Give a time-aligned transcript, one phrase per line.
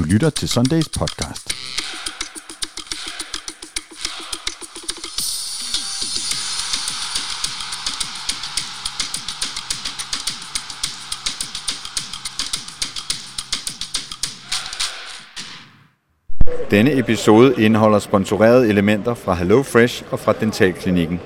[0.00, 1.54] Du lytter til Sundays podcast.
[16.70, 21.20] Denne episode indeholder sponsorerede elementer fra Hello Fresh og fra Dentalklinikken.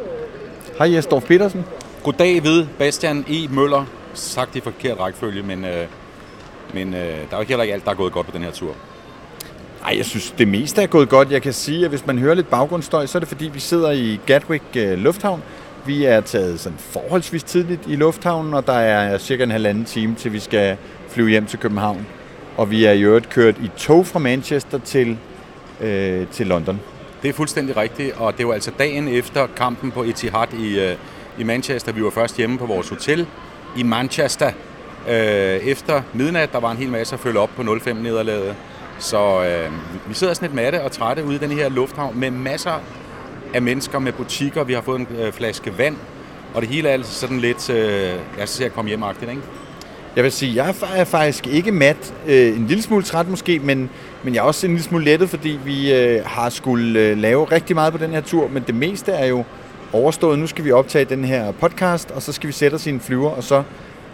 [0.79, 1.64] Hej Jesdorf Petersen.
[2.04, 3.49] Goddag ved Bastian E.
[3.49, 3.85] Møller.
[4.14, 5.86] Sagt i forkert rækkefølge, men, øh,
[6.75, 8.43] men øh, der er jo ikke heller ikke alt, der er gået godt på den
[8.43, 8.75] her tur.
[9.85, 11.31] Ej, jeg synes, det meste er gået godt.
[11.31, 13.91] Jeg kan sige, at hvis man hører lidt baggrundsstøj, så er det fordi, vi sidder
[13.91, 15.43] i Gatwick øh, Lufthavn.
[15.87, 20.15] Vi er taget sådan forholdsvis tidligt i lufthavnen, og der er cirka en halvanden time,
[20.15, 20.77] til vi skal
[21.09, 22.07] flyve hjem til København.
[22.57, 25.18] Og vi er i øvrigt kørt i tog fra Manchester til,
[25.81, 26.81] øh, til London.
[27.23, 30.96] Det er fuldstændig rigtigt, og det var altså dagen efter kampen på Etihad i, øh,
[31.39, 31.93] i Manchester.
[31.93, 33.27] Vi var først hjemme på vores hotel
[33.77, 34.51] i Manchester.
[35.08, 38.55] Øh, efter midnat, der var en hel masse at følge op på 05 nederlaget.
[38.98, 39.73] Så øh,
[40.09, 42.81] vi sidder sådan lidt matte og trætte ude i den her lufthavn med masser
[43.55, 44.64] af mennesker med butikker.
[44.64, 45.97] Vi har fået en øh, flaske vand,
[46.55, 49.42] og det hele er altså sådan lidt, øh, jeg ser komme hjem ikke?
[50.17, 52.14] Jeg vil sige, jeg er faktisk ikke mat.
[52.27, 53.91] Øh, en lille smule træt måske, men,
[54.23, 57.45] men jeg er også en lille smule lettet, fordi vi øh, har skulle øh, lave
[57.45, 58.48] rigtig meget på den her tur.
[58.48, 59.45] Men det meste er jo
[59.92, 60.39] overstået.
[60.39, 63.01] Nu skal vi optage den her podcast, og så skal vi sætte os i en
[63.01, 63.62] flyver, og så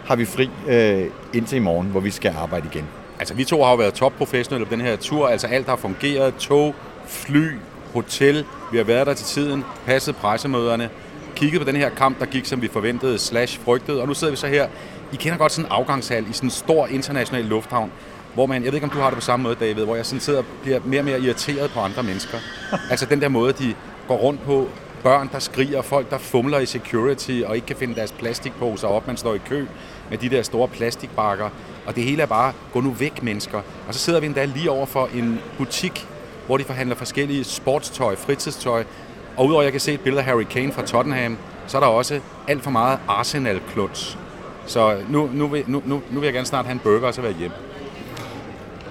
[0.05, 2.85] har vi fri øh, indtil i morgen, hvor vi skal arbejde igen.
[3.19, 5.27] Altså, vi to har jo været topprofessionelle på den her tur.
[5.27, 6.35] Altså, alt har fungeret.
[6.35, 6.75] Tog,
[7.07, 7.47] fly,
[7.93, 8.45] hotel.
[8.71, 10.89] Vi har været der til tiden, passet pressemøderne,
[11.35, 14.01] kigget på den her kamp, der gik, som vi forventede, slash frygtede.
[14.01, 14.67] Og nu sidder vi så her.
[15.13, 17.91] I kender godt sådan en afgangshal i sådan en stor international lufthavn,
[18.33, 20.05] hvor man, jeg ved ikke, om du har det på samme måde, David, hvor jeg
[20.05, 22.37] sådan sidder og bliver mere og mere irriteret på andre mennesker.
[22.91, 23.75] altså den der måde, de
[24.07, 24.69] går rundt på,
[25.03, 29.07] børn, der skriger, folk, der fumler i security og ikke kan finde deres plastikposer op.
[29.07, 29.65] Man står i kø
[30.09, 31.49] med de der store plastikbakker,
[31.85, 33.61] og det hele er bare, gå nu væk, mennesker.
[33.87, 36.07] Og så sidder vi endda lige over for en butik,
[36.45, 38.83] hvor de forhandler forskellige sportstøj, fritidstøj,
[39.37, 41.37] og udover at jeg kan se et billede af Harry Kane fra Tottenham,
[41.67, 44.17] så er der også alt for meget Arsenal-kluds.
[44.65, 47.13] Så nu, nu, vil, nu, nu, nu vil jeg gerne snart have en burger og
[47.13, 47.55] så være hjemme.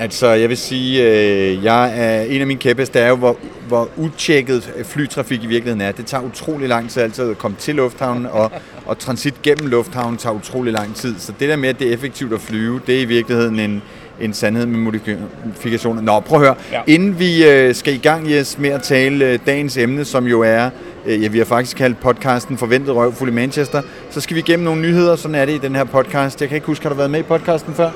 [0.00, 3.36] Altså, jeg vil sige, øh, jeg er en af mine kæppes, det er jo, hvor,
[3.68, 5.92] hvor utjekket flytrafik i virkeligheden er.
[5.92, 8.52] Det tager utrolig lang tid altid at komme til lufthavnen, og,
[8.86, 11.14] og transit gennem lufthavnen tager utrolig lang tid.
[11.18, 13.82] Så det der med, at det er effektivt at flyve, det er i virkeligheden en,
[14.20, 16.02] en sandhed med modifikationer.
[16.02, 16.54] Nå, prøv at høre.
[16.72, 16.80] Ja.
[16.86, 20.40] Inden vi øh, skal i gang, Jes, med at tale øh, dagens emne, som jo
[20.40, 20.70] er,
[21.06, 24.64] øh, ja, vi har faktisk kaldt podcasten Forventet Røvfuld i Manchester, så skal vi igennem
[24.64, 25.16] nogle nyheder.
[25.16, 26.40] Sådan er det i den her podcast.
[26.40, 27.90] Jeg kan ikke huske, har du været med i podcasten før?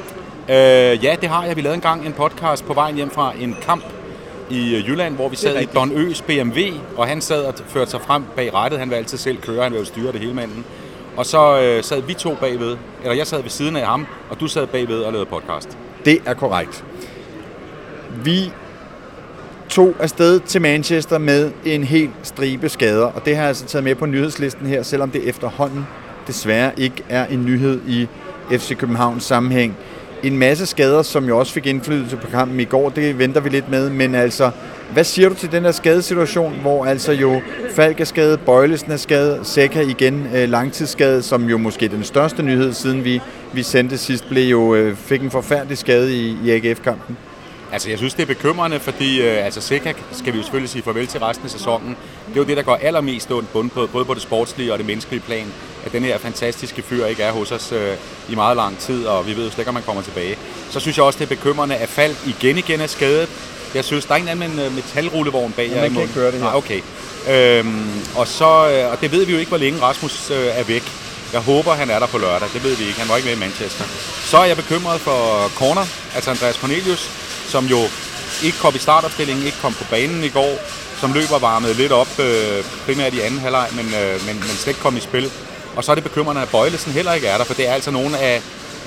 [0.49, 1.57] Øh, ja, det har jeg.
[1.57, 3.85] Vi lavede engang en podcast på vejen hjem fra en kamp
[4.51, 6.61] i øh, Jylland, hvor vi sad i Don Øs BMW,
[6.97, 8.79] og han sad og førte sig frem bag rettet.
[8.79, 10.65] Han vil altid selv køre, han vil jo styre det hele manden.
[11.17, 14.41] Og så øh, sad vi to bagved, eller jeg sad ved siden af ham, og
[14.41, 15.79] du sad bagved og lavede podcast.
[16.05, 16.85] Det er korrekt.
[18.25, 18.53] Vi
[19.69, 23.85] tog afsted til Manchester med en hel stribe skader, og det har jeg altså taget
[23.85, 25.87] med på nyhedslisten her, selvom det efterhånden
[26.27, 28.09] desværre ikke er en nyhed i
[28.51, 29.77] FC Københavns sammenhæng
[30.27, 32.89] en masse skader, som jo også fik indflydelse på kampen i går.
[32.89, 34.51] Det venter vi lidt med, men altså,
[34.93, 37.41] hvad siger du til den her skadesituation, hvor altså jo
[37.75, 42.43] Falk er skadet, Bøjlesen er skadet, Seca igen øh, langtidsskadet, som jo måske den største
[42.43, 43.21] nyhed, siden vi,
[43.53, 47.17] vi sendte sidst, blev jo, øh, fik en forfærdelig skade i, i AGF-kampen.
[47.75, 50.83] Altså, jeg synes, det er bekymrende, fordi øh, altså, Seca skal vi jo selvfølgelig sige
[50.83, 51.97] farvel til resten af sæsonen.
[52.29, 54.87] Det er jo det, der går allermest ondt, på, både på det sportslige og det
[54.87, 55.47] menneskelige plan,
[55.87, 57.97] at den her fantastiske fyr ikke er hos os øh,
[58.29, 60.39] i meget lang tid, og vi ved jo slet ikke, om han kommer tilbage.
[60.71, 63.29] Så synes jeg også, det er bekymrende, at Falk igen igen er skadet.
[63.75, 65.83] Jeg synes, der er en anden med en metalrullevogn bag jer.
[65.83, 66.47] Jeg kan ikke høre det her.
[66.47, 66.81] Ah, okay.
[67.31, 70.65] Øhm, og, så, øh, og det ved vi jo ikke, hvor længe Rasmus øh, er
[70.65, 70.83] væk.
[71.33, 72.49] Jeg håber, han er der på lørdag.
[72.55, 73.01] Det ved vi ikke.
[73.01, 73.85] Han var ikke med i Manchester.
[74.31, 77.11] Så er jeg bekymret for Corner, altså Andreas Cornelius,
[77.49, 77.81] som jo
[78.45, 80.59] ikke kom i startopstillingen, ikke kom på banen i går,
[81.01, 84.67] som løber varmet lidt op, øh, primært i anden halvleg, men, øh, men, men slet
[84.67, 85.31] ikke kom i spil.
[85.77, 87.91] Og så er det bekymrende, at Bøjlesen heller ikke er der, for det er altså
[87.91, 88.43] nogle af,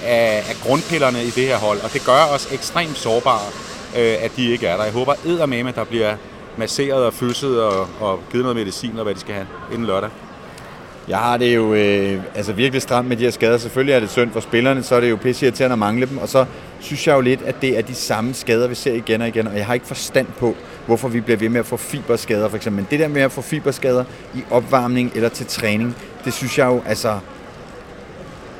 [0.05, 3.47] af, af grundpillerne i det her hold, og det gør os ekstremt sårbare,
[3.97, 4.83] øh, at de ikke er der.
[4.83, 6.15] Jeg håber eddermame, der bliver
[6.57, 10.09] masseret og fysset og, og givet noget medicin og hvad de skal have inden lørdag.
[11.07, 13.57] Jeg har det jo øh, altså virkelig stramt med de her skader.
[13.57, 16.17] Selvfølgelig er det synd for spillerne, så er det jo pisse irriterende at mangle dem.
[16.17, 16.45] Og så
[16.79, 19.47] synes jeg jo lidt, at det er de samme skader, vi ser igen og igen.
[19.47, 22.57] Og jeg har ikke forstand på, hvorfor vi bliver ved med at få fiberskader for
[22.57, 22.81] eksempel.
[22.81, 24.03] Men det der med at få fiberskader
[24.35, 25.95] i opvarmning eller til træning,
[26.25, 27.19] det synes jeg jo, altså...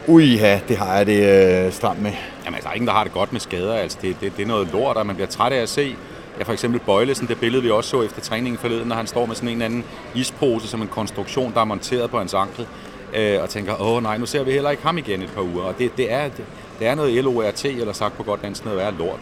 [0.08, 2.12] Uiha, det har jeg det øh, stramt med.
[2.46, 3.74] Jamen, altså, der er ingen, der har det godt med skader.
[3.74, 5.96] Altså, det, det, det er noget lort, og man bliver træt af at se.
[6.40, 9.26] Ja, for eksempel Bøjlesen, det billede vi også så efter træningen forleden, når han står
[9.26, 9.84] med sådan en eller anden
[10.16, 12.68] ispose som en konstruktion, der er monteret på hans ankel,
[13.16, 15.64] øh, og tænker, åh nej, nu ser vi heller ikke ham igen et par uger.
[15.64, 16.46] Og det, det, er, det,
[16.80, 19.20] det er noget LORT, eller sagt på godt dansk, noget værre lort.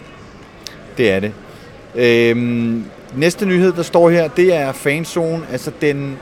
[0.97, 1.33] Det er det.
[1.95, 2.85] Øhm,
[3.15, 6.17] næste nyhed, der står her, det er fanzone, altså den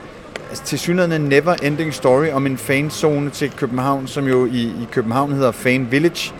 [0.48, 4.88] altså til synligheden never ending story om en fanzone til København, som jo i, i
[4.90, 6.32] København hedder Fan Village.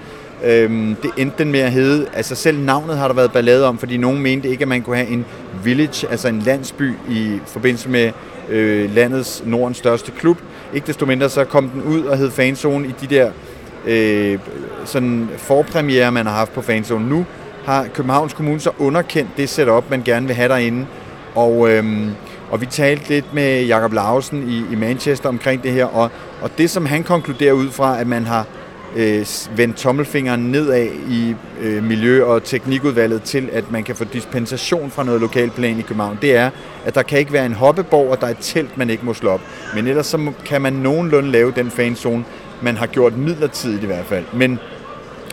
[0.44, 3.78] Øhm, det endte den med at hedde, altså selv navnet har der været ballade om,
[3.78, 5.24] fordi nogen mente ikke, at man kunne have en
[5.64, 8.12] village, altså en landsby i forbindelse med
[8.48, 10.38] øh, landets Nordens største klub.
[10.74, 13.30] Ikke desto mindre så kom den ud og hed Fanzone i de der
[13.86, 14.38] øh,
[14.84, 17.08] sådan forpremiere, man har haft på Fanzone.
[17.08, 17.26] Nu
[17.64, 20.86] har Københavns Kommune så underkendt det setup, man gerne vil have derinde.
[21.34, 22.10] Og, øhm,
[22.50, 26.10] og vi talte lidt med Jakob Lausen i, i Manchester omkring det her, og,
[26.42, 28.46] og det som han konkluderer ud fra, at man har
[28.96, 29.26] øh,
[29.56, 35.04] vendt tommelfingeren nedad i øh, Miljø- og Teknikudvalget til, at man kan få dispensation fra
[35.04, 36.50] noget lokalplan i København, det er,
[36.84, 39.14] at der kan ikke være en hoppeborg, og der er et telt, man ikke må
[39.14, 39.40] slå op.
[39.74, 42.24] Men ellers så kan man nogenlunde lave den fanzone,
[42.62, 44.24] man har gjort midlertidigt i hvert fald.
[44.32, 44.58] Men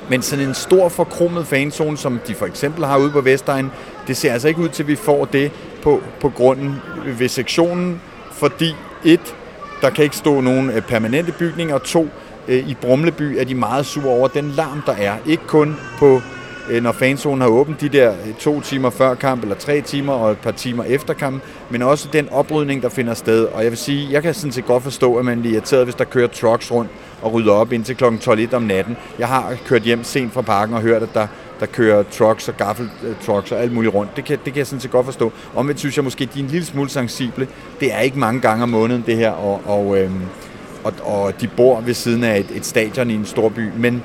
[0.09, 3.71] men sådan en stor forkromet fanzone, som de for eksempel har ude på Vestegn,
[4.07, 5.51] det ser altså ikke ud til, at vi får det
[5.81, 6.75] på, på grunden
[7.19, 8.01] ved sektionen,
[8.31, 9.35] fordi et,
[9.81, 12.07] der kan ikke stå nogen øh, permanente bygninger, og to,
[12.47, 15.15] øh, i Brumleby er de meget sure over den larm, der er.
[15.25, 16.21] Ikke kun på,
[16.69, 20.13] Øh, når fanzonen har åbent de der øh, to timer før kamp, eller tre timer
[20.13, 23.43] og et par timer efter kamp, men også den oprydning, der finder sted.
[23.45, 25.95] Og jeg vil sige, jeg kan sådan set godt forstå, at man er irriteret, hvis
[25.95, 26.91] der kører trucks rundt
[27.21, 28.03] og rydder op indtil kl.
[28.21, 28.97] 12 om natten.
[29.19, 31.27] Jeg har kørt hjem sent fra parken og hørt, at der,
[31.59, 34.15] der kører trucks og gaffeltrucks øh, og alt muligt rundt.
[34.15, 35.31] Det kan, det kan jeg sådan set godt forstå.
[35.55, 37.47] Omvendt synes jeg måske, at de er en lille smule sensible.
[37.79, 40.21] Det er ikke mange gange om måneden, det her, og, og, øhm,
[40.83, 43.69] og, og de bor ved siden af et, et stadion i en stor by.
[43.77, 44.03] Men,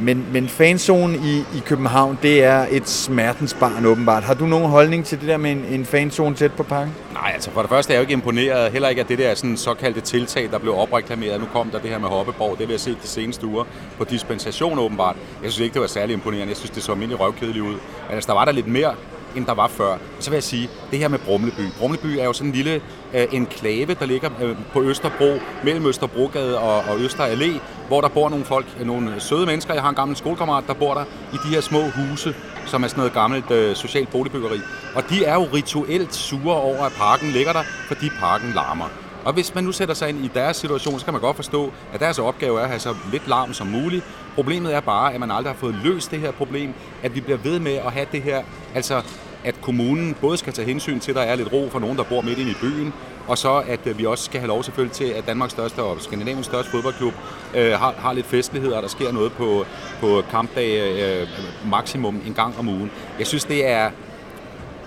[0.00, 4.22] men, men fanzonen i, i København, det er et smertens barn åbenbart.
[4.22, 6.94] Har du nogen holdning til det der med en, en fanzone tæt på parken?
[7.12, 8.72] Nej, altså for det første er jeg jo ikke imponeret.
[8.72, 11.40] Heller ikke af det der sådan såkaldte tiltag, der blev opreklameret.
[11.40, 12.58] Nu kom der det her med Hoppeborg.
[12.58, 13.64] Det vil jeg se de seneste uger
[13.98, 15.16] på dispensation åbenbart.
[15.42, 16.48] Jeg synes ikke, det var særlig imponerende.
[16.48, 17.74] Jeg synes, det så almindelig røvkedeligt ud.
[18.08, 18.94] Men altså, der var der lidt mere
[19.36, 19.96] end der var før.
[20.18, 21.62] Så vil jeg sige, det her med Brumleby.
[21.78, 22.80] Brumleby er jo sådan en lille
[23.14, 28.08] øh, enklave, der ligger øh, på Østerbro, mellem Østerbrogade og, og Øster Allé, hvor der
[28.08, 29.74] bor nogle folk, nogle søde mennesker.
[29.74, 32.34] Jeg har en gammel skolekammerat, der bor der i de her små huse,
[32.66, 34.60] som er sådan noget gammelt øh, socialt boligbyggeri.
[34.94, 38.88] Og de er jo rituelt sure over, at parken ligger der, fordi parken larmer.
[39.24, 41.72] Og hvis man nu sætter sig ind i deres situation, så kan man godt forstå,
[41.92, 44.04] at deres opgave er at have så lidt larm som muligt.
[44.34, 47.38] Problemet er bare, at man aldrig har fået løst det her problem, at vi bliver
[47.38, 48.42] ved med at have det her,
[48.74, 49.02] altså
[49.44, 52.02] at kommunen både skal tage hensyn til, at der er lidt ro for nogen, der
[52.04, 52.92] bor midt inde i byen,
[53.28, 56.00] og så at øh, vi også skal have lov selvfølgelig til, at Danmarks største og
[56.00, 57.12] Skandinaviens største fodboldklub
[57.54, 59.64] øh, har, har lidt festligheder, og der sker noget på,
[60.00, 61.28] på kampdag øh,
[61.70, 62.90] maksimum en gang om ugen.
[63.18, 63.90] Jeg synes, det er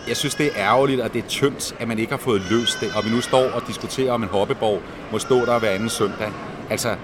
[0.07, 2.81] jeg synes, det er ærgerligt, og det er tyndt, at man ikke har fået løst
[2.81, 4.81] det, og vi nu står og diskuterer, om en hoppeborg
[5.11, 6.31] må stå der hver anden søndag.
[6.69, 6.95] Altså,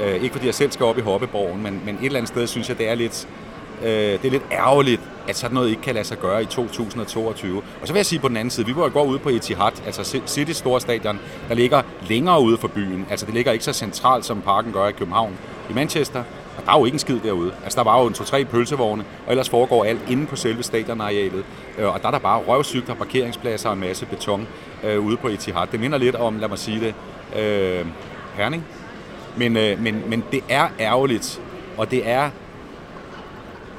[0.00, 2.46] øh, ikke fordi jeg selv skal op i hoppeborgen, men, men et eller andet sted
[2.46, 3.28] synes jeg, det er lidt,
[3.82, 7.62] øh, det er lidt ærgerligt, at sådan noget ikke kan lade sig gøre i 2022.
[7.80, 9.28] Og så vil jeg sige på den anden side, vi var jo går ude på
[9.28, 13.06] Etihad, altså City Store Stadion, der ligger længere ude for byen.
[13.10, 15.38] Altså det ligger ikke så centralt, som parken gør i København.
[15.70, 16.22] I Manchester,
[16.56, 17.52] og der er jo ikke en skid derude.
[17.64, 21.44] Altså, der var jo en to-tre pølsevogne, og ellers foregår alt inde på selve stadionarealet.
[21.78, 24.46] Øh, og der er der bare røvsygter, parkeringspladser og en masse beton
[24.84, 25.66] øh, ude på Etihad.
[25.72, 26.94] Det minder lidt om, lad mig sige det,
[27.40, 27.86] øh,
[28.36, 28.64] Herning.
[29.36, 31.40] Men, øh, men, men det er ærgerligt,
[31.76, 32.30] og det er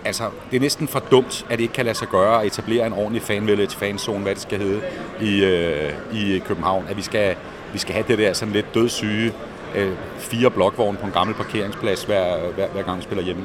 [0.08, 2.88] altså, det er næsten for dumt, at det ikke kan lade sig gøre at etablere
[2.88, 4.82] en ordentlig fan village, fanzone, hvad det skal hedde,
[5.22, 6.86] i, øh, i København.
[6.90, 7.36] At vi skal,
[7.74, 9.34] vi skal have det der sådan lidt dødssyge
[9.76, 13.44] øh, fire blokvogne på en gammel parkeringsplads, hver, hver, hver gang vi spiller hjemme.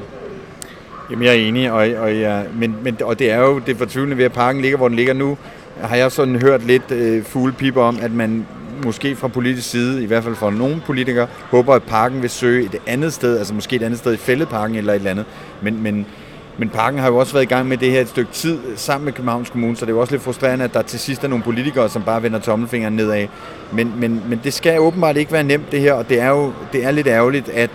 [1.10, 4.16] Jamen, jeg er enig, og, og, jeg, men, men, og det er jo det fortvivlende
[4.16, 5.38] ved, at parken ligger, hvor den ligger nu.
[5.80, 8.46] Har jeg sådan hørt lidt øh, fuglepiper om, at man
[8.84, 12.64] måske fra politisk side, i hvert fald fra nogle politikere, håber, at parken vil søge
[12.64, 15.24] et andet sted, altså måske et andet sted i fældeparken eller et eller andet.
[15.62, 16.06] Men, men
[16.58, 19.04] men parken har jo også været i gang med det her et stykke tid sammen
[19.04, 21.28] med Københavns Kommune, så det er jo også lidt frustrerende, at der til sidst er
[21.28, 23.26] nogle politikere, som bare vender tommelfingeren nedad.
[23.72, 26.52] Men, men, men det skal åbenbart ikke være nemt det her, og det er jo
[26.72, 27.70] det er lidt ærgerligt, at,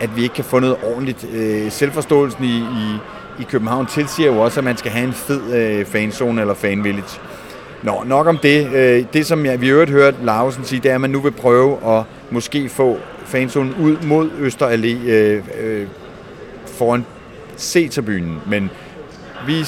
[0.00, 1.26] at vi ikke kan få noget ordentligt.
[1.34, 2.98] Øh, selvforståelsen i, i,
[3.40, 7.20] i København tilsiger jo også, at man skal have en fed øh, fanzone eller fanvillage.
[7.82, 8.74] Nå, nok om det.
[8.74, 11.32] Øh, det, som jeg, vi øvrigt hørt Larsen sige, det er, at man nu vil
[11.32, 15.86] prøve at måske få fanzonen ud mod Øster Allé øh, øh,
[16.66, 17.04] foran
[17.58, 18.70] C-tribunen, men
[19.46, 19.66] vi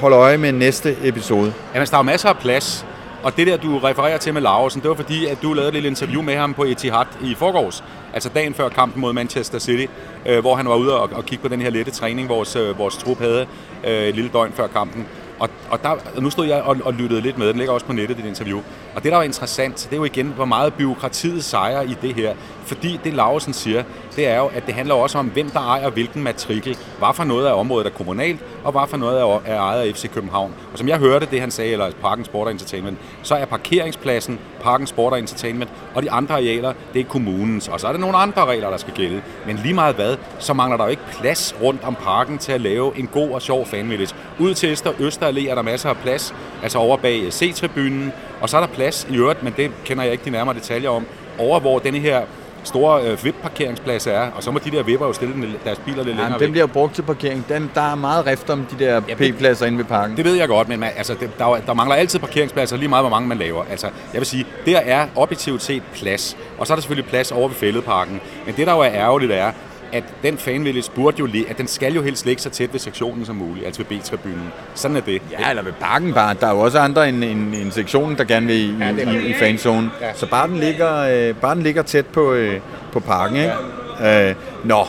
[0.00, 1.52] holder øje med næste episode.
[1.74, 2.86] Jamen, der er masser af plads,
[3.22, 5.74] og det der, du refererer til med Larsen, det var fordi, at du lavede et
[5.74, 7.84] lille interview med ham på Etihad i forgårs,
[8.14, 9.86] altså dagen før kampen mod Manchester City,
[10.26, 12.78] øh, hvor han var ude og, og kigge på den her lette træning, vores, øh,
[12.78, 13.46] vores trup havde
[13.84, 15.06] øh, et lille døgn før kampen.
[15.38, 17.86] Og, og, der, og nu stod jeg og, og lyttede lidt med, den ligger også
[17.86, 18.58] på nettet, dit interview.
[18.94, 22.14] Og det, der var interessant, det er jo igen, hvor meget byråkratiet sejrer i det
[22.14, 22.34] her.
[22.68, 23.82] Fordi det, Lausen siger,
[24.16, 26.78] det er jo, at det handler også om, hvem der ejer hvilken matrikel.
[26.98, 30.10] Hvad for noget af området er kommunalt, og hvad for noget er ejet af FC
[30.10, 30.54] København.
[30.72, 34.86] Og som jeg hørte det, han sagde, eller Parken Sport Entertainment, så er parkeringspladsen Parken
[34.86, 37.68] Sport Entertainment, og de andre arealer, det er kommunens.
[37.68, 39.22] Og så er der nogle andre regler, der skal gælde.
[39.46, 42.60] Men lige meget hvad, så mangler der jo ikke plads rundt om parken til at
[42.60, 44.14] lave en god og sjov fanvillage.
[44.38, 48.48] Ud til Øster, Østerallé er der masser af plads, altså over bag eh, C-tribunen, og
[48.48, 51.06] så er der plads i øvrigt, men det kender jeg ikke de nærmere detaljer om,
[51.38, 52.22] over hvor denne her
[52.68, 56.16] store øh, VIP-parkeringsplads er, og så må de der vipper jo stille deres biler lidt
[56.16, 57.44] ja, længere den bliver brugt til parkering.
[57.48, 60.16] Den, der er meget rift om de der P-pladser inde ved parken.
[60.16, 63.02] Det ved jeg godt, men man, altså, det, der, der mangler altid parkeringspladser, lige meget
[63.02, 63.64] hvor mange man laver.
[63.70, 67.32] Altså, jeg vil sige, der er objektivt set plads, og så er der selvfølgelig plads
[67.32, 68.20] over ved fældeparken.
[68.46, 69.52] Men det, der jo er ærgerligt, er,
[69.92, 72.80] at den fanvillage burde jo lige, at den skal jo helst ligge så tæt ved
[72.80, 74.52] sektionen som muligt, altså ved B-tribunen.
[74.74, 75.22] Sådan er det.
[75.30, 76.34] Ja, eller ved parken bare.
[76.40, 79.28] Der er jo også andre end, end, end sektionen, der gerne vil i, ja, i,
[79.28, 79.90] i fanzonen.
[80.00, 80.14] Ja.
[80.14, 82.60] Så bare den ligger, øh, bare den ligger tæt på, øh,
[82.92, 83.52] på parken, ikke?
[84.00, 84.28] Ja.
[84.28, 84.86] Øh, nå,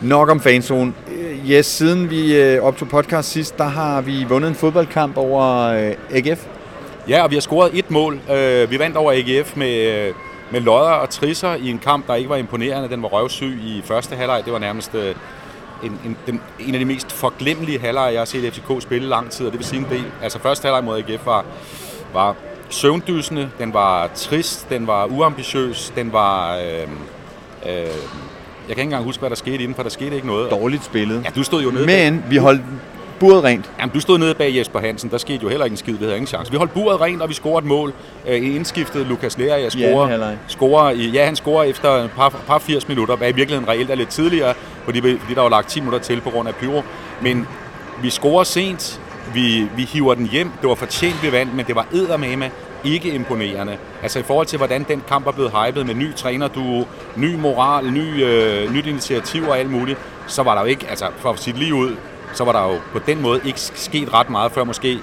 [0.00, 0.92] nok om fanzone.
[1.18, 5.62] Øh, yes, siden vi øh, optog podcast sidst, der har vi vundet en fodboldkamp over
[5.62, 6.46] øh, AGF.
[7.08, 8.20] Ja, og vi har scoret et mål.
[8.32, 10.06] Øh, vi vandt over AGF med...
[10.08, 10.14] Øh,
[10.52, 12.88] med lodder og trisser i en kamp, der ikke var imponerende.
[12.88, 14.42] Den var røvsyg i første halvleg.
[14.44, 15.14] Det var nærmest øh,
[15.84, 19.30] en, en, den, en af de mest forglemmelige halvleje, jeg har set FCK spille lang
[19.30, 20.04] tid, og det vil sige en del.
[20.22, 21.44] Altså første halvleg mod AGF var,
[22.12, 22.36] var
[22.68, 26.56] søvndysende, den var trist, den var uambitiøs, den var...
[26.56, 26.82] Øh,
[27.66, 27.86] øh,
[28.68, 30.50] jeg kan ikke engang huske, hvad der skete inden, for der skete ikke noget.
[30.50, 31.24] Dårligt spillet.
[31.24, 31.86] Ja, du stod jo nede.
[31.86, 32.62] Men vi holdt
[33.22, 33.70] buret rent.
[33.78, 36.04] Jamen, du stod nede bag Jesper Hansen, der skete jo heller ikke en skid, vi
[36.04, 36.52] havde ingen chance.
[36.52, 37.92] Vi holdt buret rent, og vi scorede et mål.
[38.28, 42.10] Øh, I indskiftet Lukas Lea, jeg scorer, ja, scorer i, ja, han scorer efter et
[42.10, 45.48] par, par 80 minutter, hvad i virkeligheden reelt er lidt tidligere, fordi, fordi der var
[45.48, 46.82] lagt 10 minutter til på grund af pyro.
[47.22, 47.46] Men
[48.02, 49.00] vi scorer sent,
[49.34, 50.50] vi, vi hiver den hjem.
[50.60, 52.50] Det var fortjent, vi vandt, men det var eddermame
[52.84, 53.76] ikke imponerende.
[54.02, 56.86] Altså i forhold til, hvordan den kamp er blevet hypet med ny træner, du,
[57.16, 61.06] ny moral, ny, øh, nyt initiativ og alt muligt, så var der jo ikke, altså
[61.16, 61.96] for at sige lige ud,
[62.32, 64.98] så var der jo på den måde ikke sket ret meget før måske.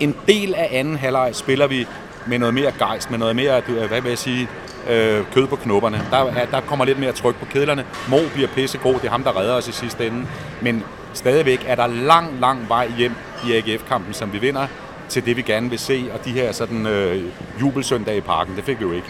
[0.00, 1.86] En del af anden halvleg spiller vi
[2.26, 4.48] med noget mere gejst, med noget mere, hvad vil jeg sige,
[4.90, 6.06] øh, kød på knopperne.
[6.10, 7.86] Der, der kommer lidt mere tryk på kedlerne.
[8.08, 10.26] Mo bliver pissegod, det er ham, der redder os i sidste ende.
[10.62, 13.12] Men stadigvæk er der lang, lang vej hjem
[13.46, 14.66] i AGF-kampen, som vi vinder,
[15.08, 17.24] til det, vi gerne vil se, og de her sådan øh,
[17.60, 19.08] jubelsøndag i parken, det fik vi jo ikke.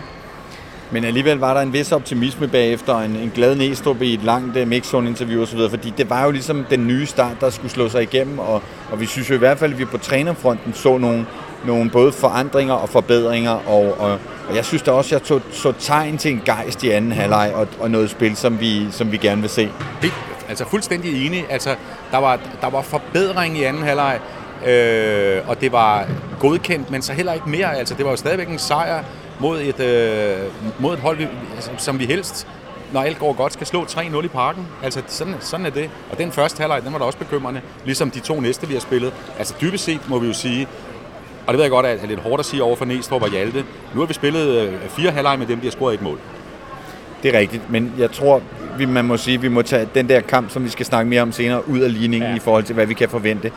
[0.90, 4.56] Men alligevel var der en vis optimisme bagefter, en, en glad næstrup i et langt
[4.56, 8.02] uh, mixzone-interview osv., fordi det var jo ligesom den nye start, der skulle slå sig
[8.02, 8.62] igennem, og,
[8.92, 11.26] og vi synes jo i hvert fald, at vi på trænerfronten så nogle,
[11.66, 15.40] nogle både forandringer og forbedringer, og, og, og jeg synes da også, at jeg tog,
[15.50, 19.12] så tegn til en gejst i anden halvleg, og, og noget spil, som vi, som
[19.12, 19.68] vi gerne vil se.
[20.02, 20.14] Helt,
[20.48, 21.46] altså fuldstændig enig.
[21.50, 21.74] Altså,
[22.10, 24.18] der var, der var forbedring i anden halvleg,
[24.66, 26.06] øh, og det var
[26.40, 27.76] godkendt, men så heller ikke mere.
[27.76, 29.04] Altså, det var jo stadigvæk en sejr,
[29.40, 30.38] mod et, øh,
[30.78, 32.46] mod et hold, vi, altså, som vi helst,
[32.92, 34.66] når alt går godt, skal slå 3-0 i parken.
[34.82, 35.90] Altså, sådan, sådan er det.
[36.10, 38.80] Og den første halvleg, den var da også bekymrende, ligesom de to næste, vi har
[38.80, 39.12] spillet.
[39.38, 40.68] Altså, dybest set må vi jo sige,
[41.46, 43.64] og det ved jeg godt er lidt hårdt at sige over for Næstrup og Hjalte.
[43.94, 46.18] Nu har vi spillet øh, fire halvleg med dem, de har scoret et mål.
[47.22, 48.42] Det er rigtigt, men jeg tror,
[48.78, 51.22] vi, man må sige, vi må tage den der kamp, som vi skal snakke mere
[51.22, 52.36] om senere, ud af ligningen ja.
[52.36, 53.52] i forhold til, hvad vi kan forvente.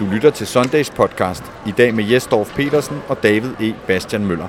[0.00, 3.74] Du lytter til Sundays podcast, i dag med Jesdorf Petersen og David E.
[3.86, 4.46] Bastian Møller.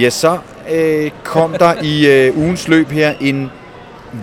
[0.00, 0.38] Ja, så
[0.72, 3.50] øh, kom der i øh, ugens løb her en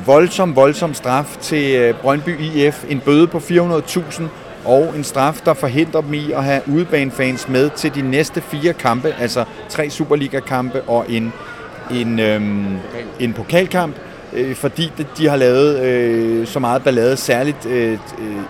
[0.06, 2.86] voldsom, voldsom straf til øh, Brøndby IF.
[2.90, 4.24] En bøde på 400.000
[4.66, 8.74] og en straf, der forhindrer dem i at have udebanefans med til de næste fire
[8.74, 11.34] kampe, altså tre Superliga-kampe og en,
[11.92, 12.66] en, øhm,
[13.20, 13.96] en pokalkamp,
[14.34, 17.98] øh, fordi de, de har lavet øh, så meget ballade, særligt øh, øh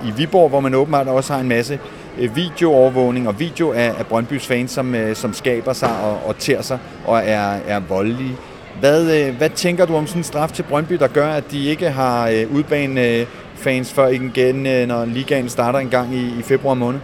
[0.08, 1.80] i Viborg, hvor man åbenbart også har en masse
[2.20, 6.38] Øh, videoovervågning og video af, af Brøndbys fans, som, øh, som skaber sig og, og
[6.38, 8.38] tærer sig og er, er voldelige.
[8.80, 11.66] Hvad, øh, hvad tænker du om sådan en straf til Brøndby, der gør, at de
[11.66, 17.00] ikke har udbane fans før igen, når ligaen starter en gang i, i februar måned?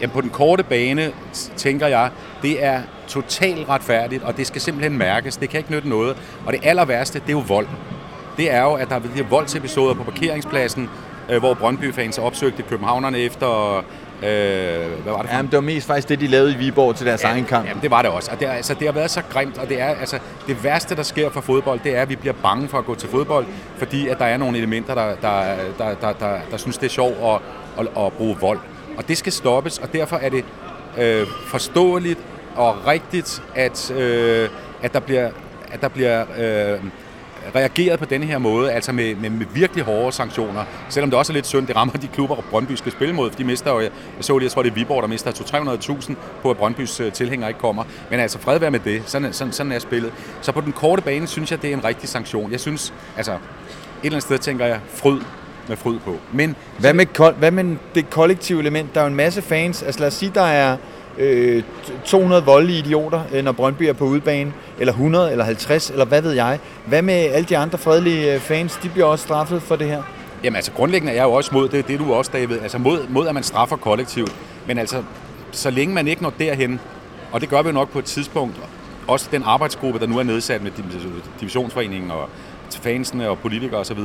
[0.00, 1.12] Jamen på den korte bane,
[1.56, 2.10] tænker jeg,
[2.42, 5.36] det er totalt retfærdigt, og det skal simpelthen mærkes.
[5.36, 6.16] Det kan ikke nytte noget.
[6.46, 7.66] Og det aller værste, det er jo vold.
[8.36, 10.88] Det er jo, at der er de her voldsepisoder på parkeringspladsen,
[11.38, 13.84] hvor Brøndby-fans opsøgte københavnerne efter
[14.24, 15.36] Øh, hvad var det for?
[15.36, 17.68] Jamen, det var mest faktisk det, de lavede i Viborg til deres ja, egen kamp.
[17.68, 18.30] Jamen, det var det også.
[18.30, 20.96] Og det, er, altså, det har været så grimt, og det er altså det værste,
[20.96, 23.46] der sker for fodbold, det er, at vi bliver bange for at gå til fodbold,
[23.76, 26.90] fordi at der er nogle elementer, der, der, der, der, der, der synes, det er
[26.90, 27.40] sjovt at,
[27.78, 28.58] at, at bruge vold.
[28.96, 30.44] Og det skal stoppes, og derfor er det
[30.98, 32.18] øh, forståeligt
[32.56, 34.48] og rigtigt, at, øh,
[34.82, 35.30] at der bliver,
[35.72, 36.80] at der bliver øh,
[37.54, 40.64] reageret på denne her måde, altså med, med, med virkelig hårde sanktioner.
[40.88, 43.38] Selvom det også er lidt synd, det rammer de klubber, Brøndby skal spille mod, for
[43.38, 46.50] de mister jo, jeg så lige, jeg tror det er Viborg, der mister 200-300.000 på,
[46.50, 47.84] at Brøndbys øh, tilhængere ikke kommer.
[48.10, 50.12] Men altså fred være med det, sådan, sådan, sådan er spillet.
[50.40, 52.52] Så på den korte bane synes jeg, det er en rigtig sanktion.
[52.52, 53.38] Jeg synes, altså et
[54.02, 55.20] eller andet sted tænker jeg, fryd
[55.68, 56.16] med fryd på.
[56.32, 58.94] Men hvad med, hvad med det kollektive element?
[58.94, 59.82] Der er jo en masse fans.
[59.82, 60.76] Altså lad os sige, der er
[61.18, 61.62] øh,
[62.04, 66.22] 200 voldelige idioter, øh, når Brøndby er på udbane, eller 100, eller 50, eller hvad
[66.22, 66.58] ved jeg.
[66.86, 68.76] Hvad med alle de andre fredelige øh, fans?
[68.82, 70.02] De bliver også straffet for det her.
[70.44, 72.98] Jamen altså, grundlæggende er jeg jo også mod, det det du også, David, altså mod,
[73.08, 74.34] mod at man straffer kollektivt.
[74.66, 75.02] Men altså,
[75.52, 76.80] så længe man ikke når derhen,
[77.32, 78.56] og det gør vi nok på et tidspunkt,
[79.08, 80.70] også den arbejdsgruppe, der nu er nedsat med
[81.40, 82.28] divisionsforeningen og
[82.70, 83.98] fansene og politikere osv.,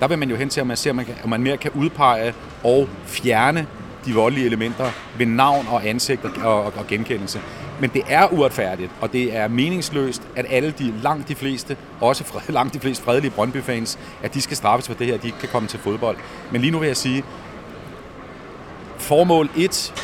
[0.00, 1.56] der vil man jo hen til, at man ser, at man, kan, at man mere
[1.56, 3.66] kan udpege og fjerne
[4.06, 7.40] de voldelige elementer ved navn og ansigt og, og, og genkendelse.
[7.80, 12.24] Men det er uretfærdigt, og det er meningsløst, at alle de langt de fleste, også
[12.24, 15.26] fred, langt de fleste fredelige Brøndby-fans, at de skal straffes for det her, at de
[15.26, 16.16] ikke kan komme til fodbold.
[16.50, 17.24] Men lige nu vil jeg sige,
[18.98, 19.94] formål 1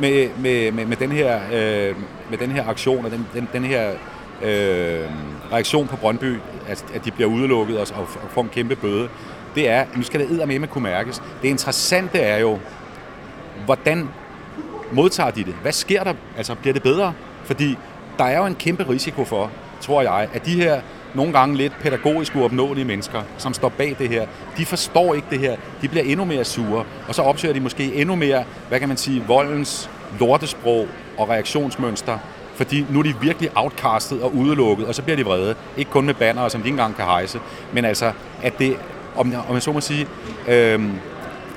[0.00, 1.96] med, med, med, med, den, her, øh,
[2.30, 3.90] med den her aktion og den, den, den her
[4.42, 5.10] øh,
[5.52, 9.08] reaktion på Brøndby, at, at de bliver udelukket og, og får en kæmpe bøde,
[9.56, 11.22] det er, nu skal det med kunne mærkes.
[11.42, 12.58] Det interessante er jo,
[13.66, 14.08] hvordan
[14.92, 15.54] modtager de det?
[15.62, 16.14] Hvad sker der?
[16.36, 17.12] Altså, bliver det bedre?
[17.44, 17.78] Fordi
[18.18, 20.80] der er jo en kæmpe risiko for, tror jeg, at de her
[21.14, 25.38] nogle gange lidt pædagogisk uopnåelige mennesker, som står bag det her, de forstår ikke det
[25.38, 25.56] her.
[25.82, 28.96] De bliver endnu mere sure, og så opsøger de måske endnu mere, hvad kan man
[28.96, 32.18] sige, voldens lortesprog og reaktionsmønster,
[32.54, 35.54] fordi nu er de virkelig outcastet og udelukket, og så bliver de vrede.
[35.76, 37.40] Ikke kun med bannere, som de ikke engang kan hejse,
[37.72, 38.76] men altså, at det,
[39.16, 40.06] om, om jeg så må sige,
[40.48, 40.80] øh,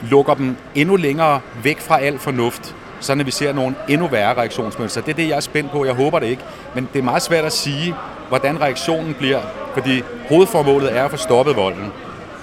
[0.10, 4.34] lukker dem endnu længere væk fra al fornuft, så når vi ser nogle endnu værre
[4.34, 5.02] reaktionsmønstre.
[5.02, 5.86] Det er det, jeg er spændt på.
[5.86, 6.44] Jeg håber det ikke.
[6.76, 7.96] Men det er meget svært at sige,
[8.30, 9.40] hvordan reaktionen bliver,
[9.74, 11.92] fordi hovedformålet er at få stoppet volden.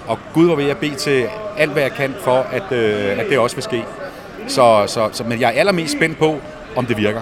[0.07, 3.25] Og Gud var vil jeg bede til alt, hvad jeg kan for, at, øh, at
[3.29, 3.83] det også vil ske.
[4.47, 6.39] Så, så, så, men jeg er allermest spændt på,
[6.75, 7.21] om det virker.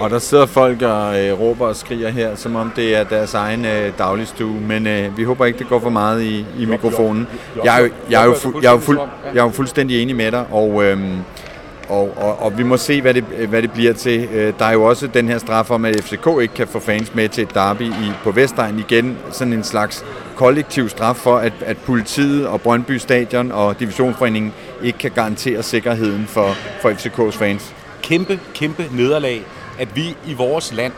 [0.00, 3.34] Og der sidder folk og øh, råber og skriger her, som om det er deres
[3.34, 4.60] egen øh, dagligstue.
[4.60, 7.26] Men øh, vi håber ikke, det går for meget i, i mikrofonen.
[7.64, 8.98] Jeg er, jeg, er jo fu- jeg, er fuld,
[9.34, 10.98] jeg er jo fuldstændig enig med dig, og, øh,
[11.88, 14.28] og, og, og vi må se, hvad det, hvad det bliver til.
[14.32, 17.14] Øh, der er jo også den her straf om, at FCK ikke kan få fans
[17.14, 19.16] med til et derby i, på Vestegn igen.
[19.30, 20.04] Sådan en slags
[20.34, 26.26] kollektiv straf for, at, at politiet og Brøndby Stadion og Divisionsforeningen ikke kan garantere sikkerheden
[26.28, 27.74] for, for FCK's fans.
[28.02, 29.46] Kæmpe, kæmpe nederlag
[29.78, 30.92] at vi i vores land,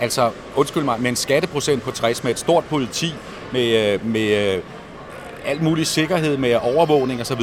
[0.00, 3.14] altså undskyld mig, med en skatteprocent på 60, med et stort politi,
[3.52, 4.62] med, øh, med øh,
[5.46, 7.42] alt mulig sikkerhed med overvågning osv.,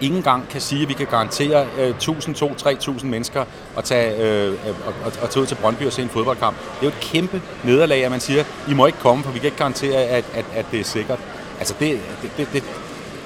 [0.00, 3.44] ingen gang kan sige, at vi kan garantere 1000, 2, 3000 mennesker
[3.76, 6.56] at tage, uh, og, og, og tage ud til Brøndby og se en fodboldkamp.
[6.58, 9.38] Det er jo et kæmpe nederlag, at man siger, I må ikke komme, for vi
[9.38, 11.18] kan ikke garantere, at, at, at det er sikkert.
[11.58, 12.64] Altså det, det, det, det,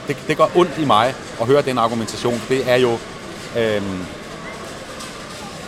[0.09, 2.43] det, det gør ondt i mig at høre den argumentation.
[2.49, 2.93] Det er jo
[3.59, 3.83] øh,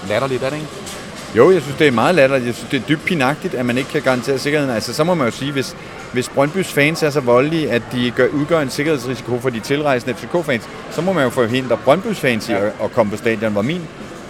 [0.09, 0.96] latterligt, er det ikke?
[1.37, 2.47] Jo, jeg synes, det er meget latterligt.
[2.47, 4.75] Jeg synes, det er dybt pinagtigt, at man ikke kan garantere sikkerheden.
[4.75, 5.77] Altså, så må man jo sige, hvis,
[6.13, 10.15] hvis Brøndbys fans er så voldelige, at de gør, udgør en sikkerhedsrisiko for de tilrejsende
[10.15, 12.67] FCK-fans, så må man jo forhindre Brøndbys fans i ja.
[12.67, 13.81] at, at komme på stadion, var min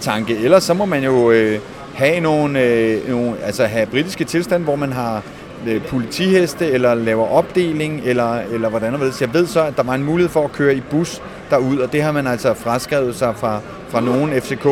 [0.01, 0.37] tanke.
[0.37, 1.59] Ellers så må man jo øh,
[1.93, 5.23] have nogle, øh, nogle, altså have britiske tilstand, hvor man har
[5.67, 9.95] øh, politiheste, eller laver opdeling, eller, eller hvordan og Jeg ved så, at der var
[9.95, 13.35] en mulighed for at køre i bus derud, og det har man altså fraskrevet sig
[13.35, 14.67] fra, fra nogle FCK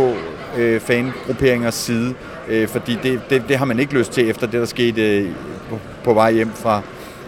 [0.58, 2.14] øh, fangrupperingers side,
[2.48, 5.32] øh, fordi det, det, det har man ikke lyst til efter det, der skete øh,
[5.70, 6.82] på, på vej hjem fra,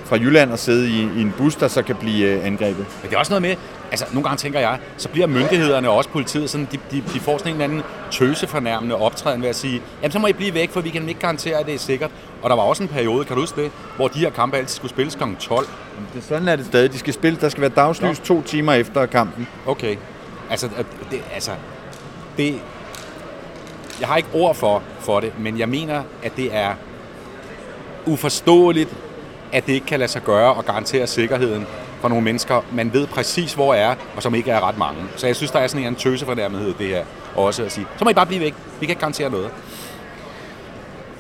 [0.05, 2.85] fra Jylland og sidde i, i en bus, der så kan blive øh, angrebet.
[3.01, 3.55] Men det er også noget med,
[3.91, 7.19] altså nogle gange tænker jeg, så bliver myndighederne og også politiet sådan, de, de, de
[7.19, 10.71] får sådan en anden tøsefornærmende optræden ved at sige, jamen så må I blive væk,
[10.71, 12.11] for vi kan ikke garantere, at det er sikkert.
[12.41, 14.75] Og der var også en periode, kan du huske det, hvor de her kampe altid
[14.75, 15.23] skulle spilles kl.
[15.39, 15.67] 12.
[16.13, 16.93] Det, sådan er det stadig.
[16.93, 18.25] De skal spille, der skal være dagslys ja.
[18.25, 19.47] to timer efter kampen.
[19.65, 19.95] Okay.
[20.49, 20.69] Altså,
[21.11, 21.51] det, altså,
[22.37, 22.55] det,
[23.99, 26.73] jeg har ikke ord for, for det, men jeg mener, at det er
[28.05, 28.89] uforståeligt,
[29.51, 31.67] at det ikke kan lade sig gøre og garantere sikkerheden
[32.01, 35.01] for nogle mennesker, man ved præcis, hvor er, og som ikke er ret mange.
[35.15, 37.03] Så jeg synes, der er sådan en tøse tøsefornærmethed det her
[37.35, 38.53] også at sige, så må I bare blive væk.
[38.79, 39.49] Vi kan ikke garantere noget.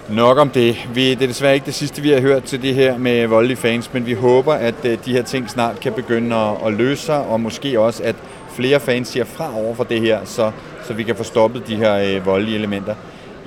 [0.09, 0.87] Nok om det.
[0.93, 3.57] Vi, det er desværre ikke det sidste, vi har hørt til det her med voldelige
[3.57, 7.03] fans, men vi håber, at øh, de her ting snart kan begynde at, at løse
[7.03, 8.15] sig, og måske også, at
[8.49, 10.51] flere fans siger fra over for det her, så,
[10.87, 12.95] så vi kan få stoppet de her øh, voldelige elementer.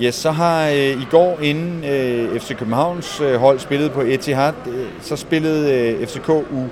[0.00, 4.52] Ja, så har øh, i går, inden øh, FC Københavns øh, hold spillede på Etihad,
[4.66, 6.64] øh, så spillede øh, FCK U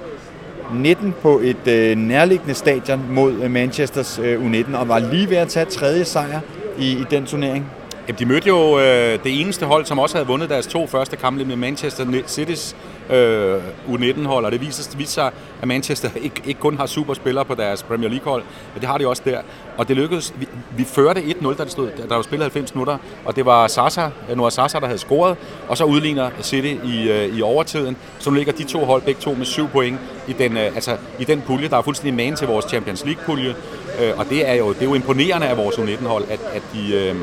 [0.75, 5.37] 19 på et øh, nærliggende stadion mod øh, Manchesters øh, U19, og var lige ved
[5.37, 6.41] at tage tredje sejr
[6.79, 7.67] i, i den turnering.
[8.09, 11.17] Jamen, de mødte jo øh, det eneste hold, som også havde vundet deres to første
[11.17, 12.75] kampe med Manchester City's
[13.11, 15.31] øh, U19-hold, og det viser, det viser sig,
[15.63, 18.43] at Manchester ikke, ikke kun har superspillere på deres Premier League-hold,
[18.75, 19.41] men det har de også der.
[19.77, 20.35] Og det lykkedes.
[20.37, 23.67] Vi, vi førte 1-0, da, det stod, der var spillet 90 minutter, og det var
[23.67, 25.37] Sasa, Noah Sasa, der havde scoret,
[25.69, 27.97] og så udligner City i, øh, i overtiden.
[28.19, 30.97] Så nu ligger de to hold begge to med syv point i den, øh, altså,
[31.19, 33.55] i den pulje, der er fuldstændig man til vores Champions League-pulje.
[34.01, 36.95] Øh, og det er, jo, det er jo imponerende af vores U19-hold, at, at de...
[36.95, 37.17] Øh,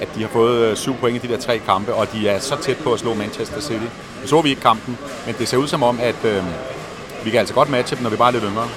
[0.00, 2.38] at de har fået øh, syv point i de der tre kampe, og de er
[2.38, 3.84] så tæt på at slå Manchester City.
[4.22, 6.42] Nu så vi ikke kampen, men det ser ud som om, at øh,
[7.24, 8.68] vi kan altså godt matche dem, når vi bare er lidt yngre.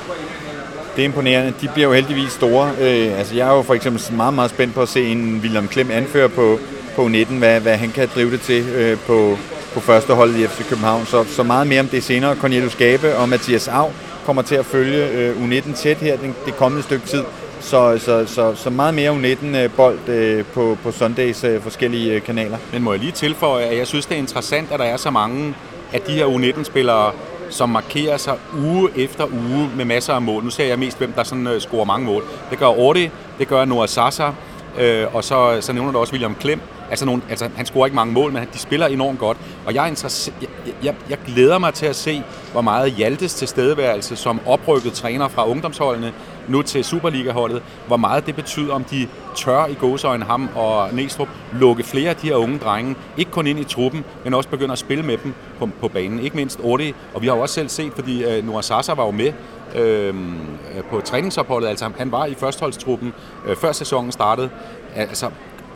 [0.95, 1.53] Det er imponerende.
[1.61, 2.71] De bliver jo heldigvis store.
[2.79, 5.67] Øh, altså jeg er jo for eksempel meget, meget spændt på at se en William
[5.67, 6.59] Klem anføre på,
[6.95, 9.37] på 19, hvad, hvad han kan drive det til øh, på,
[9.73, 11.05] på første hold i FC København.
[11.05, 12.35] Så, så meget mere om det senere.
[12.35, 13.91] Cornelius Gabe og Mathias Av
[14.25, 17.23] kommer til at følge øh, U19 tæt her den, det kommende stykke tid.
[17.59, 22.57] Så, så, så, så meget mere U19-bold øh, øh, på, på Sundays øh, forskellige kanaler.
[22.73, 25.09] Men må jeg lige tilføje, at jeg synes, det er interessant, at der er så
[25.09, 25.55] mange
[25.93, 27.11] af de her U19-spillere,
[27.49, 30.43] som markerer sig uge efter uge med masser af mål.
[30.43, 32.23] Nu ser jeg mest, hvem der sådan, scorer mange mål.
[32.49, 34.31] Det gør Orti, det gør Noah Sasa,
[34.79, 36.61] øh, og så, så nævner du også William Klem.
[36.89, 39.37] Altså, nogle, altså, han scorer ikke mange mål, men de spiller enormt godt.
[39.65, 40.49] Og jeg, er jeg,
[40.83, 45.47] jeg, jeg glæder mig til at se, hvor meget Hjaltes tilstedeværelse som oprykket træner fra
[45.47, 46.13] ungdomsholdene
[46.47, 51.27] nu til Superliga-holdet, hvor meget det betyder, om de tør i gåsøjne ham og Næstrup
[51.53, 54.71] lukke flere af de her unge drenge, ikke kun ind i truppen, men også begynde
[54.71, 56.19] at spille med dem på, på banen.
[56.19, 59.05] Ikke mindst Orti, og vi har jo også selv set, fordi øh, Noah Sasa var
[59.05, 59.33] jo med
[59.75, 60.33] øhm,
[60.75, 63.13] øh, på træningsopholdet, altså han var i førsteholdstruppen
[63.47, 64.49] øh, før sæsonen startede.
[64.95, 65.29] Altså,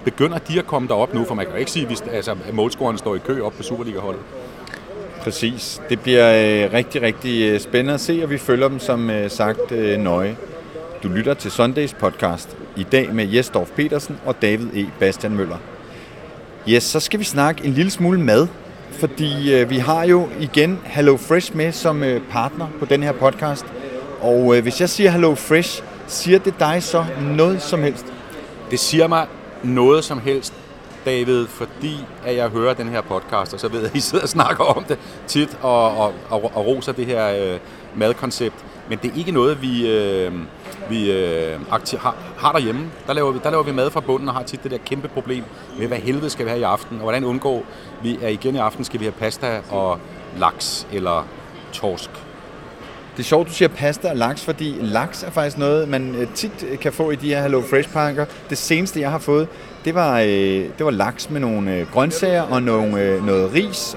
[0.05, 1.25] begynder de at komme derop nu?
[1.25, 4.21] For man kan jo ikke sige, at altså, målscoreren står i kø op på Superliga-holdet.
[5.21, 5.81] Præcis.
[5.89, 6.31] Det bliver
[6.65, 9.99] øh, rigtig, rigtig øh, spændende at se, og vi følger dem som øh, sagt øh,
[9.99, 10.37] nøje.
[11.03, 12.57] Du lytter til Sundays podcast.
[12.77, 14.85] I dag med Jes Dorf Petersen og David E.
[14.99, 15.57] Bastian Møller.
[16.69, 18.47] Yes, så skal vi snakke en lille smule mad,
[18.91, 23.11] fordi øh, vi har jo igen Hello Fresh med som øh, partner på den her
[23.11, 23.65] podcast.
[24.21, 28.05] Og øh, hvis jeg siger Hello Fresh, siger det dig så noget som helst?
[28.71, 29.27] Det siger mig
[29.63, 30.53] noget som helst,
[31.05, 34.23] David, fordi at jeg hører den her podcast, og så ved jeg, at I sidder
[34.23, 37.59] og snakker om det tit, og, og, og, og roser det her øh,
[37.95, 38.55] madkoncept.
[38.89, 40.33] Men det er ikke noget, vi, øh,
[40.89, 42.91] vi øh, aktiv, har, har derhjemme.
[43.07, 45.07] Der laver, vi, der laver vi mad fra bunden og har tit det der kæmpe
[45.07, 45.43] problem
[45.79, 47.65] med, hvad helvede skal vi have i aften, og hvordan undgår
[48.03, 49.99] vi, at igen i aften skal vi have pasta og
[50.37, 51.27] laks eller
[51.73, 52.09] torsk
[53.17, 56.27] det er sjovt, du siger pasta og laks, fordi laks er faktisk noget, man øh,
[56.35, 58.25] tit øh, kan få i de her Hello Fresh pakker.
[58.49, 59.47] Det seneste, jeg har fået,
[59.85, 60.27] det var, øh,
[60.77, 63.95] det var laks med nogle øh, grøntsager og nogle, øh, noget ris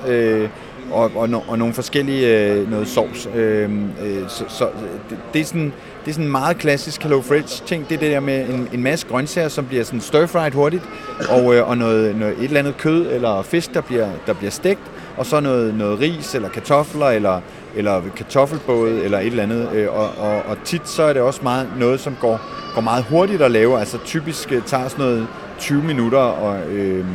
[0.91, 3.29] og, og, no, og nogle forskellige noget sovs.
[3.35, 3.91] Øhm,
[4.29, 4.69] så, så
[5.11, 5.73] det, det, er sådan,
[6.05, 7.89] det er sådan en meget klassisk Hello Fresh ting.
[7.89, 10.83] Det er det der med en, en masse grøntsager, som bliver sådan stir-fried hurtigt,
[11.29, 14.81] og, og noget, noget, et eller andet kød eller fisk, der bliver, der bliver stegt,
[15.17, 17.41] og så noget, noget ris eller kartofler eller
[17.77, 19.69] eller kartoffelbåde eller et eller andet.
[19.73, 22.41] Øh, og, og, og tit så er det også meget noget, som går,
[22.75, 23.79] går meget hurtigt at lave.
[23.79, 25.27] Altså typisk øh, tager sådan noget
[25.59, 27.07] 20 minutter og, øh,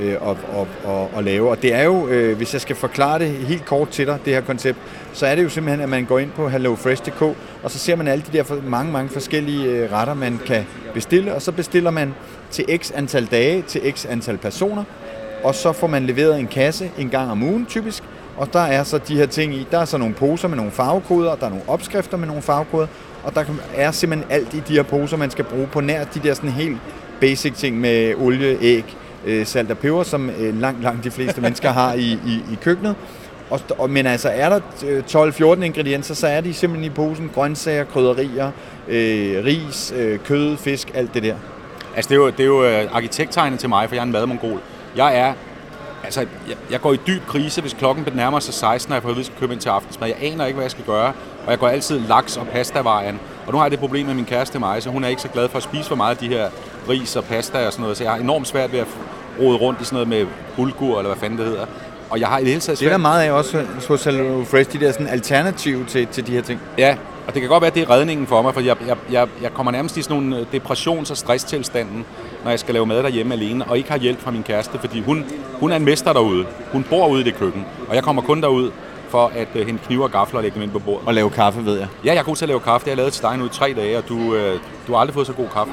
[0.00, 1.50] øh, og, og, og, og lave.
[1.50, 4.34] Og det er jo, øh, hvis jeg skal forklare det helt kort til dig, det
[4.34, 4.78] her koncept,
[5.12, 7.22] så er det jo simpelthen, at man går ind på hellofresh.dk,
[7.62, 11.34] og så ser man alle de der mange, mange forskellige øh, retter, man kan bestille,
[11.34, 12.14] og så bestiller man
[12.50, 14.84] til x antal dage, til x antal personer,
[15.44, 18.02] og så får man leveret en kasse en gang om ugen typisk,
[18.36, 19.66] og der er så de her ting i.
[19.70, 22.86] Der er så nogle poser med nogle farvekoder, der er nogle opskrifter med nogle farvekoder,
[23.24, 26.20] og der er simpelthen alt i de her poser, man skal bruge på nær de
[26.20, 26.78] der sådan helt
[27.20, 31.40] basic ting med olie, æg, øh, salt og peber, som øh, langt, langt de fleste
[31.46, 32.94] mennesker har i, i, i køkkenet.
[33.50, 34.60] Og, og, men altså, er der
[35.08, 38.50] 12-14 øh, ingredienser, så er de simpelthen i posen grøntsager, krydderier,
[38.88, 41.34] øh, ris, øh, kød, fisk, alt det der.
[41.96, 44.60] Altså, det er jo, det er jo arkitekttegnet til mig, for jeg er en madmongol.
[44.96, 45.34] Jeg er
[46.04, 49.08] Altså, jeg, jeg går i dyb krise, hvis klokken nærmer sig 16, og jeg får
[49.08, 50.08] at vide, at jeg skal købe ind til aftensmad.
[50.08, 51.12] Jeg aner ikke, hvad jeg skal gøre,
[51.44, 53.20] og jeg går altid laks og pasta-vejen.
[53.46, 55.28] Og nu har jeg det problem med min kæreste mig, så hun er ikke så
[55.28, 56.48] glad for at spise for meget af de her
[56.88, 57.96] ris og pasta og sådan noget.
[57.96, 58.86] Så jeg har enormt svært ved at
[59.40, 60.26] rode rundt i sådan noget med
[60.56, 61.66] bulgur, eller hvad fanden det hedder.
[62.10, 62.86] Og jeg har i det hele taget svært...
[62.86, 66.26] Det er der meget af også hos Hello Fresh, de der sådan alternativ til, til
[66.26, 66.60] de her ting.
[66.78, 66.96] Ja,
[67.30, 69.28] og det kan godt være, at det er redningen for mig, for jeg, jeg, jeg,
[69.42, 72.04] jeg kommer nærmest i sådan nogle depressions- og stresstilstanden,
[72.44, 75.00] når jeg skal lave mad derhjemme alene, og ikke har hjælp fra min kæreste, fordi
[75.00, 75.24] hun,
[75.60, 76.46] hun er en mester derude.
[76.72, 78.70] Hun bor ude i det køkken, og jeg kommer kun derud
[79.08, 81.08] for at uh, hente kniver og gafler og lægge dem ind på bordet.
[81.08, 81.88] Og lave kaffe, ved jeg.
[82.04, 82.84] Ja, jeg er god til at lave kaffe.
[82.84, 84.34] Det har jeg lavet til dig nu i tre dage, og du, uh,
[84.86, 85.72] du har aldrig fået så god kaffe.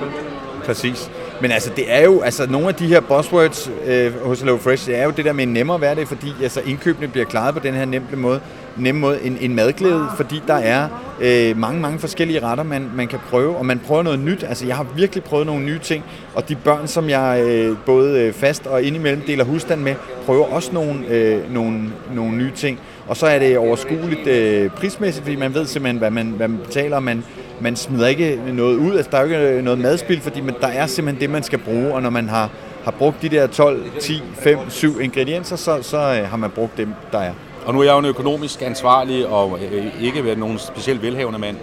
[0.65, 1.11] Præcis.
[1.41, 4.85] Men altså, det er jo, altså nogle af de her buzzwords øh, hos Hello Fresh,
[4.85, 7.59] det er jo det der med en nemmere hverdag, fordi altså, indkøbene bliver klaret på
[7.59, 8.39] den her nemme måde,
[8.79, 10.87] nemme måde en, en madglæde, fordi der er
[11.21, 14.43] øh, mange, mange forskellige retter, man, man kan prøve, og man prøver noget nyt.
[14.43, 16.03] Altså, jeg har virkelig prøvet nogle nye ting,
[16.35, 20.45] og de børn, som jeg øh, både øh, fast og indimellem deler husstand med, prøver
[20.45, 22.79] også nogle, øh, nogle, nogle nye ting.
[23.07, 26.59] Og så er det overskueligt øh, prismæssigt, fordi man ved simpelthen, hvad man, hvad man
[26.65, 26.99] betaler.
[26.99, 27.23] Man,
[27.61, 30.55] man smider ikke noget ud, altså der er jo ikke øh, noget madspil, fordi man,
[30.61, 32.49] der er simpelthen det, man skal bruge, og når man har,
[32.83, 36.77] har brugt de der 12, 10, 5, 7 ingredienser, så, så øh, har man brugt
[36.77, 37.33] dem, der er.
[37.67, 41.39] Og nu er jeg jo en økonomisk ansvarlig og øh, ikke været nogen specielt velhavende
[41.39, 41.57] mand.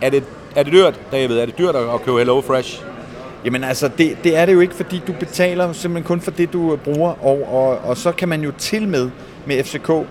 [0.00, 0.24] Er det,
[0.56, 1.38] er det dyrt, David?
[1.38, 2.82] Er det dyrt at købe Hello Fresh?
[3.44, 6.52] Jamen altså, det, det er det jo ikke, fordi du betaler simpelthen kun for det,
[6.52, 9.10] du øh, bruger, og, og, og så kan man jo til med
[9.46, 10.04] med FCK, øh,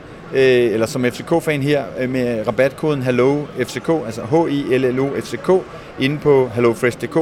[0.73, 5.51] eller som FCK-fan her, øh, med rabatkoden HELLO FCK, altså H-I-L-L-O FCK,
[5.99, 7.17] inde på hellofresh.dk,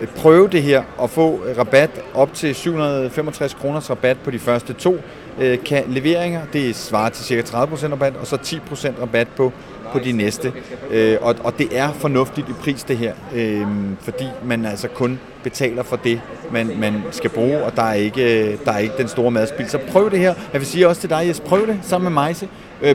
[0.00, 4.38] Øh, prøve det her og få øh, rabat op til 765 kroners rabat på de
[4.38, 4.96] første to
[5.40, 6.40] øh, kan, leveringer.
[6.52, 7.56] Det svarer til ca.
[7.56, 9.52] 30% rabat, og så 10% rabat på
[9.92, 10.52] på de næste.
[11.20, 13.14] Og, og det er fornuftigt i pris det her,
[14.00, 18.56] fordi man altså kun betaler for det, man, man skal bruge, og der er, ikke,
[18.64, 19.68] der er ikke den store madspil.
[19.68, 20.34] Så prøv det her.
[20.52, 22.48] Jeg vil sige også til dig, Jes, prøv det sammen med Majse.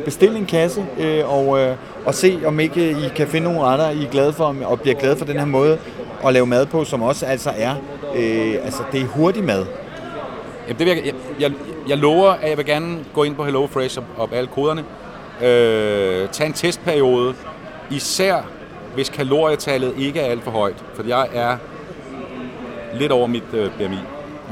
[0.06, 0.86] Bestil en kasse
[1.26, 4.82] og, og se, om ikke I kan finde nogle retter, I er glade for, og
[4.82, 5.78] bliver glade for den her måde
[6.25, 7.75] at lave mad på, som også altså er,
[8.15, 9.65] øh, altså det er hurtig mad.
[10.67, 11.51] Jamen, det vil jeg, jeg, jeg,
[11.88, 14.84] jeg lover, at jeg vil gerne gå ind på HelloFresh og, og alle koderne,
[15.41, 17.34] øh, tage en testperiode,
[17.91, 18.41] især
[18.93, 21.58] hvis kalorietallet ikke er alt for højt, for jeg er
[22.93, 23.97] lidt over mit øh, BMI.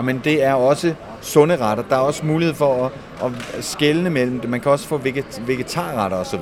[0.04, 1.84] Men det er også sunde retter.
[1.90, 2.92] Der er også mulighed for at,
[3.26, 4.50] at skelne mellem det.
[4.50, 6.40] Man kan også få veget, vegetarretter osv.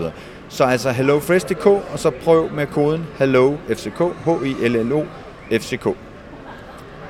[0.49, 5.03] Så altså hellofresh.dk, og så prøv med koden HELLOFCK, H-I-L-L-O,
[5.51, 5.84] FCK.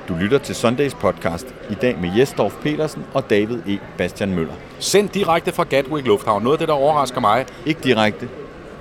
[0.08, 3.78] Du lytter til Sundays podcast i dag med Jesdorf Petersen og David E.
[3.98, 4.52] Bastian Møller.
[4.78, 6.42] Sendt direkte fra Gatwick Lufthavn.
[6.42, 7.46] Noget af det, der overrasker mig.
[7.66, 8.28] Ikke direkte.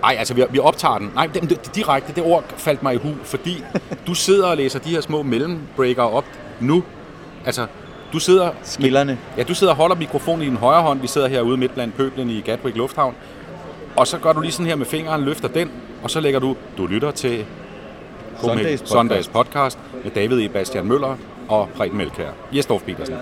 [0.01, 1.11] Nej, altså vi, vi optager den.
[1.15, 3.63] Nej, det, det, direkte, det ord faldt mig i hu, fordi
[4.07, 6.25] du sidder og læser de her små mellembreaker op
[6.59, 6.83] nu.
[7.45, 7.67] Altså,
[8.13, 8.49] du sidder...
[8.63, 9.17] Skillerne.
[9.37, 10.99] Ja, du sidder og holder mikrofonen i din højre hånd.
[10.99, 13.15] Vi sidder herude midt blandt pøblen i Gatwick Lufthavn.
[13.95, 15.71] Og så gør du lige sådan her med fingeren, løfter den,
[16.03, 17.45] og så lægger du, du lytter til
[18.41, 18.87] Sundays podcast.
[18.91, 20.49] Sundays podcast med David E.
[20.49, 21.17] Bastian Møller
[21.49, 22.29] og Preben Melkær.
[22.51, 23.15] Jesdorf Petersen.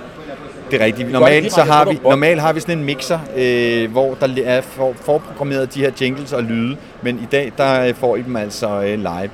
[0.71, 1.11] Det er rigtigt.
[1.11, 4.93] Normalt, så har vi, normalt har vi sådan en mixer, øh, hvor der er for,
[5.01, 8.81] forprogrammeret de her jingles og lyde, men i dag der øh, får I dem altså
[8.81, 9.29] øh, live.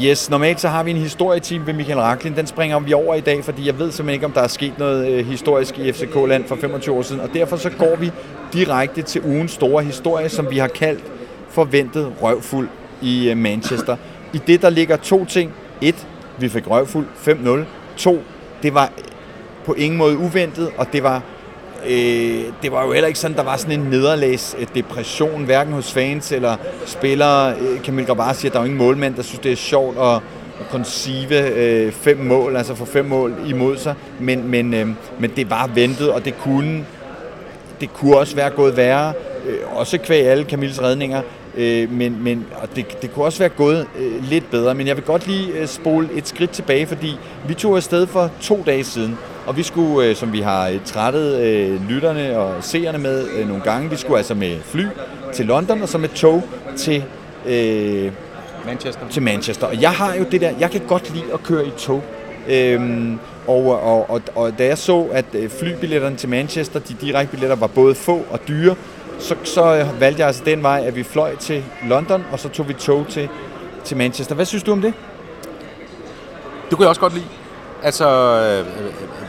[0.00, 2.36] Yes, normalt så har vi en historieteam ved Michael Raklin.
[2.36, 4.78] Den springer vi over i dag, fordi jeg ved simpelthen ikke, om der er sket
[4.78, 7.20] noget øh, historisk i FCK-land for 25 år siden.
[7.20, 8.10] Og derfor så går vi
[8.52, 11.04] direkte til ugens store historie, som vi har kaldt
[11.48, 12.68] forventet røvfuld
[13.02, 13.96] i øh, Manchester.
[14.32, 15.52] I det, der ligger to ting.
[15.80, 16.06] Et,
[16.38, 17.64] vi fik røvfuld 5-0.
[17.96, 18.22] To,
[18.62, 18.92] det var
[19.64, 21.22] på ingen måde uventet, og det var,
[21.88, 25.92] øh, det var jo heller ikke sådan, der var sådan en nederlagsdepression, øh, hverken hos
[25.92, 27.54] fans eller spillere.
[27.60, 29.98] Øh, Kamil Grabar siger, at der er jo ingen målmænd, der synes, det er sjovt
[29.98, 30.14] at,
[30.60, 35.32] at koncive øh, fem mål, altså få fem mål imod sig, men, men, øh, men
[35.36, 36.86] det var ventet, og det kunne,
[37.80, 39.12] det kunne også være gået værre,
[39.46, 41.22] øh, også kvæg alle Camilles redninger,
[41.56, 44.96] Øh, men, men og det, det kunne også være gået øh, lidt bedre, men jeg
[44.96, 47.18] vil godt lige øh, spole et skridt tilbage, fordi
[47.48, 50.78] vi tog afsted for to dage siden, og vi skulle, øh, som vi har øh,
[50.84, 54.86] trættet øh, lytterne og seerne med øh, nogle gange, vi skulle altså med fly
[55.34, 56.42] til London, og så med tog
[56.76, 57.04] til,
[57.46, 58.12] øh,
[58.66, 59.08] Manchester.
[59.10, 59.66] til Manchester.
[59.66, 62.02] Og jeg har jo det der, jeg kan godt lide at køre i tog.
[62.48, 65.24] Øhm, og, og, og, og da jeg så, at
[65.60, 68.74] flybilletterne til Manchester, de direkte billetter, var både få og dyre,
[69.18, 72.68] så, så valgte jeg altså den vej, at vi fløj til London, og så tog
[72.68, 73.28] vi tog til,
[73.84, 74.34] til Manchester.
[74.34, 74.94] Hvad synes du om det?
[76.70, 77.41] Det kunne jeg også godt lide.
[77.84, 78.86] Altså, øh, øh,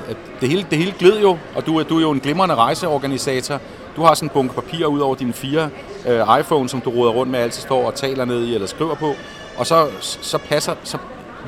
[0.10, 3.60] øh, det hele, det hele glød jo, og du, du er jo en glimrende rejseorganisator.
[3.96, 5.70] Du har sådan en bunke papir ud over dine fire
[6.08, 8.96] øh, iPhone, som du råder rundt med, altid står og taler ned i eller skriver
[8.96, 9.14] på.
[9.58, 10.98] Og så, så passer, så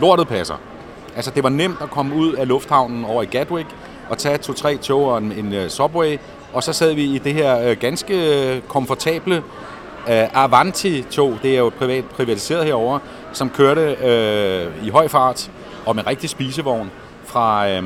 [0.01, 0.55] lortet passer.
[1.15, 3.67] Altså, det var nemt at komme ud af lufthavnen over i Gatwick
[4.09, 6.17] og tage to-tre tog og en, en uh, subway,
[6.53, 9.35] og så sad vi i det her øh, ganske komfortable
[10.09, 12.99] øh, Avanti-tog, det er jo privat, privatiseret herover,
[13.33, 15.51] som kørte øh, i høj fart
[15.85, 16.91] og med rigtig spisevogn
[17.25, 17.69] fra...
[17.69, 17.83] Øh,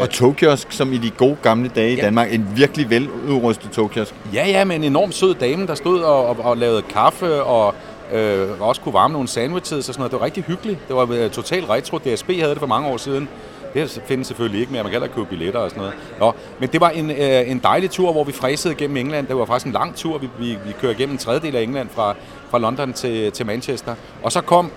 [0.00, 2.04] og togkiosk, som i de gode gamle dage i ja.
[2.04, 2.34] Danmark.
[2.34, 4.14] En virkelig veludrustet togkiosk.
[4.34, 7.74] Ja, ja, med en enormt sød dame, der stod og, og, og lavede kaffe og
[8.12, 10.12] øh, også kunne varme nogle sandwiches og sådan noget.
[10.12, 10.88] Det var rigtig hyggeligt.
[10.88, 11.98] Det var øh, totalt retro.
[11.98, 13.28] DSB havde det for mange år siden.
[13.74, 15.96] Det findes selvfølgelig ikke mere, man kan heller købe billetter og sådan noget.
[16.20, 19.26] Nå, men det var en, øh, en dejlig tur, hvor vi fræsede gennem England.
[19.26, 20.18] Det var faktisk en lang tur.
[20.18, 22.14] Vi, vi, vi kører gennem en tredjedel af England fra,
[22.50, 23.94] fra London til, til Manchester.
[24.22, 24.70] Og så kom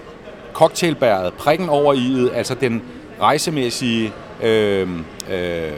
[0.54, 2.82] cocktailbæret, prikken over i altså den
[3.22, 4.14] rejsemæssige...
[4.44, 5.72] Øh, øh,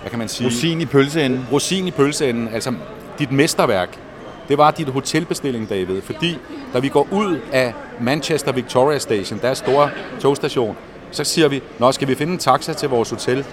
[0.00, 0.46] hvad kan man sige?
[0.46, 1.46] Rosin i pølseenden.
[1.52, 2.72] Rosin i pølseenden, altså
[3.18, 3.98] dit mesterværk.
[4.48, 6.38] Det var dit hotelbestilling, David, fordi
[6.72, 10.76] da vi går ud af Manchester Victoria Station, der er store togstation,
[11.10, 13.44] så siger vi, nå, skal vi finde en taxa til vores hotel?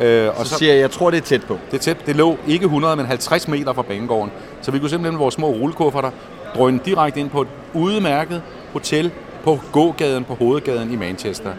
[0.00, 1.58] Øh, og så, så siger jeg, jeg tror, det er tæt på.
[1.70, 2.06] Det er tæt.
[2.06, 4.32] Det lå ikke 100, men 50 meter fra banegården.
[4.62, 6.10] Så vi kunne simpelthen med vores små rullekufferter
[6.54, 9.10] drøne direkte ind på et udmærket hotel
[9.44, 11.50] på gågaden på hovedgaden i Manchester.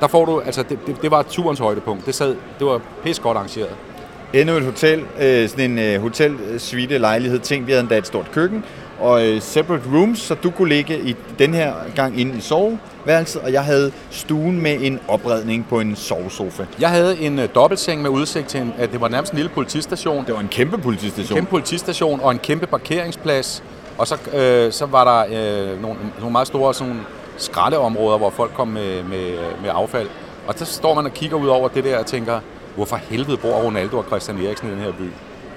[0.00, 2.06] Der får du, altså det, det, det var turens højdepunkt.
[2.06, 3.76] Det, sad, det var pis godt arrangeret.
[4.32, 7.66] Endnu et hotel, øh, sådan en øh, hotel suite lejlighed ting.
[7.66, 8.64] Vi havde endda et stort køkken
[9.00, 13.42] og øh, separate rooms, så du kunne ligge i den her gang inde i soveværelset,
[13.42, 16.64] og jeg havde stuen med en opredning på en sovesofa.
[16.80, 19.50] Jeg havde en øh, dobbeltseng med udsigt til en, at det var nærmest en lille
[19.54, 20.24] politistation.
[20.26, 21.38] Det var en kæmpe politistation.
[21.38, 23.62] En kæmpe politistation og en kæmpe parkeringsplads.
[23.98, 27.00] Og så, øh, så var der øh, nogle, nogle meget store sådan,
[27.36, 30.08] skraldeområder, hvor folk kom med, med, med affald.
[30.46, 32.40] Og så står man og kigger ud over det der og tænker,
[32.74, 35.10] hvorfor helvede bor Ronaldo og Christian Eriksen i den her by?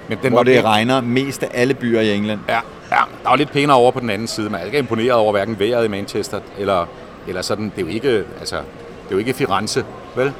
[0.08, 2.40] Men den hvor det regner mest af alle byer i England.
[2.48, 4.50] Ja, ja, der var lidt pænere over på den anden side.
[4.50, 6.86] Man er ikke imponeret over hverken vejret i Manchester, eller,
[7.26, 7.72] eller sådan.
[7.76, 9.84] Det er jo ikke, altså, det er jo ikke Firenze,
[10.16, 10.32] vel?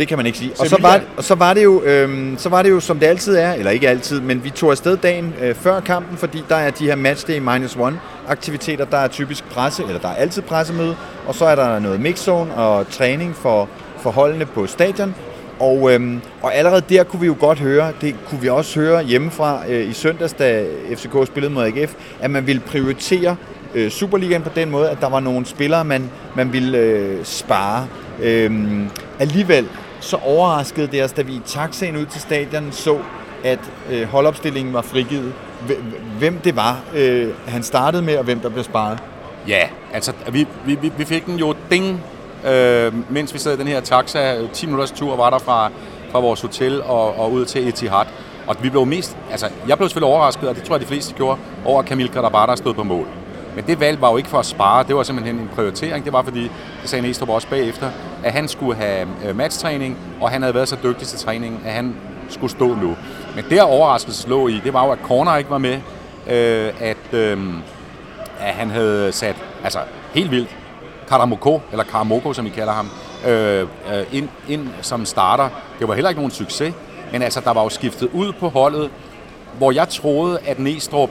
[0.00, 0.52] Det kan man ikke sige.
[0.58, 3.06] Og så var, og så var det jo, øhm, så var det jo som det
[3.06, 6.56] altid er, eller ikke altid, men vi tog afsted dagen øh, før kampen, fordi der
[6.56, 8.84] er de her matchday minus one aktiviteter.
[8.84, 12.54] Der er typisk presse, eller der er altid pressemøde, og så er der noget mixzone
[12.54, 15.14] og træning for, for holdene på stadion.
[15.58, 19.02] Og, øhm, og allerede der kunne vi jo godt høre, det kunne vi også høre
[19.02, 23.36] hjemmefra øh, i søndags, da FCK spillede mod AGF, at man ville prioritere
[23.74, 27.86] øh, Superligaen på den måde, at der var nogle spillere, man, man ville øh, spare.
[28.22, 29.68] Øhm, alligevel
[30.00, 32.98] så overraskede det os, da vi i taxaen ud til stadion så,
[33.44, 33.58] at
[33.90, 35.32] øh, holdopstillingen var frigivet.
[36.18, 38.98] Hvem det var, øh, han startede med, og hvem der blev sparet.
[39.48, 42.02] Ja, altså vi, vi, vi fik den jo ding,
[42.46, 44.46] øh, mens vi sad i den her taxa.
[44.52, 45.70] 10 minutters tur var der fra,
[46.12, 48.06] fra vores hotel og, og ud til Etihad.
[48.46, 51.14] Og vi blev mest, altså jeg blev selvfølgelig overrasket, og det tror jeg de fleste
[51.14, 53.06] gjorde, over at Kamil Karabata stod på mål.
[53.54, 56.04] Men det valg var jo ikke for at spare, det var simpelthen en prioritering.
[56.04, 56.42] Det var fordi,
[56.82, 57.90] det sagde Næstrup også bagefter,
[58.24, 61.72] at han skulle have øh, matchtræning, og han havde været så dygtig til træningen, at
[61.72, 61.96] han
[62.28, 62.96] skulle stå nu.
[63.34, 65.74] Men det overraskelse lå i, det var jo, at Corner ikke var med,
[66.26, 67.38] øh, at, øh,
[68.40, 69.78] at han havde sat, altså
[70.14, 70.56] helt vildt,
[71.08, 72.90] Karamoko, eller Karamoko, som vi kalder ham,
[73.26, 75.48] øh, øh, ind, ind som starter.
[75.78, 76.74] Det var heller ikke nogen succes,
[77.12, 78.90] men altså, der var jo skiftet ud på holdet,
[79.58, 81.10] hvor jeg troede, at Næstrup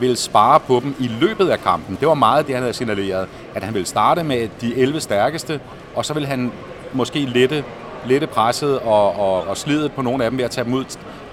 [0.00, 1.96] ville spare på dem i løbet af kampen.
[2.00, 5.60] Det var meget det, han havde signaleret, at han ville starte med de 11 stærkeste,
[5.94, 6.52] og så ville han
[6.92, 7.64] måske lette,
[8.06, 10.84] lette presset og, og, og slidet på nogle af dem ved at tage dem ud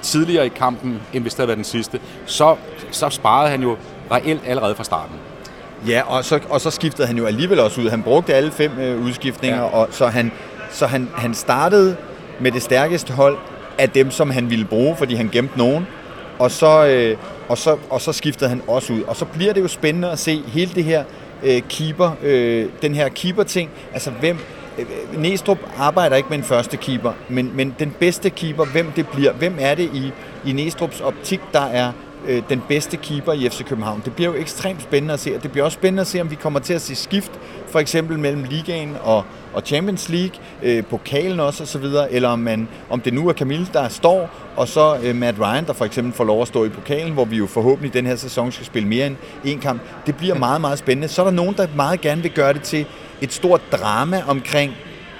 [0.01, 1.99] tidligere i kampen, end hvis det havde været den sidste.
[2.25, 2.55] Så,
[2.91, 3.77] så sparede han jo
[4.11, 5.15] reelt allerede fra starten.
[5.87, 7.89] Ja, og så, og så skiftede han jo alligevel også ud.
[7.89, 9.69] Han brugte alle fem øh, udskiftninger, ja.
[9.69, 10.31] og så, han,
[10.71, 11.95] så han, han startede
[12.39, 13.37] med det stærkeste hold
[13.77, 15.87] af dem, som han ville bruge, fordi han gemte nogen.
[16.39, 17.17] Og så, øh,
[17.49, 19.01] og så, og så skiftede han også ud.
[19.01, 21.03] Og så bliver det jo spændende at se hele det her
[21.43, 23.69] øh, keeper, øh, den her keeper-ting.
[23.93, 24.37] Altså hvem,
[24.79, 29.07] øh, Næstrup arbejder ikke med en første keeper, men, men den bedste keeper, hvem det
[29.07, 30.11] bliver, hvem er det i,
[30.49, 31.91] i Næstrups optik, der er
[32.27, 34.01] øh, den bedste keeper i FC København.
[34.05, 36.31] Det bliver jo ekstremt spændende at se, og det bliver også spændende at se, om
[36.31, 37.31] vi kommer til at se skift,
[37.67, 42.67] for eksempel mellem ligaen og, og Champions League, øh, pokalen også osv., eller om, man,
[42.89, 46.13] om det nu er Camille, der står, og så øh, Matt Ryan, der for eksempel
[46.13, 48.87] får lov at stå i pokalen, hvor vi jo forhåbentlig den her sæson skal spille
[48.87, 49.81] mere end en kamp.
[50.05, 51.07] Det bliver meget, meget spændende.
[51.07, 52.85] Så er der nogen, der meget gerne vil gøre det til
[53.21, 54.73] et stort drama omkring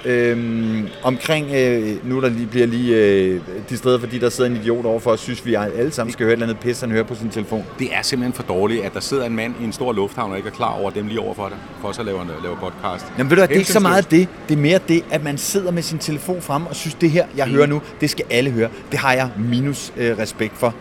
[0.04, 3.40] Øhm, omkring, øh, nu der lige, bliver lige øh,
[3.70, 6.32] de steder, fordi der sidder en idiot overfor og synes, vi alle sammen skal høre
[6.32, 7.64] et eller andet pis, han hører på sin telefon.
[7.78, 10.36] Det er simpelthen for dårligt, at der sidder en mand i en stor lufthavn og
[10.36, 13.06] ikke er klar over dem lige overfor det, for os at lave, lave podcast.
[13.18, 14.28] Jamen ved du, det er ikke så meget det.
[14.48, 17.26] Det er mere det, at man sidder med sin telefon frem og synes, det her,
[17.36, 17.54] jeg mm.
[17.54, 18.68] hører nu, det skal alle høre.
[18.90, 20.74] Det har jeg minus øh, respekt for.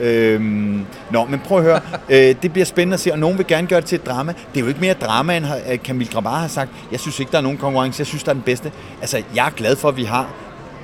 [0.00, 1.80] Øhm, nå, men prøv at høre.
[2.28, 4.32] øh, det bliver spændende at se, og nogen vil gerne gøre det til et drama.
[4.32, 5.46] Det er jo ikke mere drama, end
[5.84, 6.70] Camille Grabar har sagt.
[6.92, 8.00] Jeg synes ikke, der er nogen konkurrence.
[8.00, 8.72] Jeg synes, der er den bedste.
[9.00, 10.28] Altså, jeg er glad for, at vi har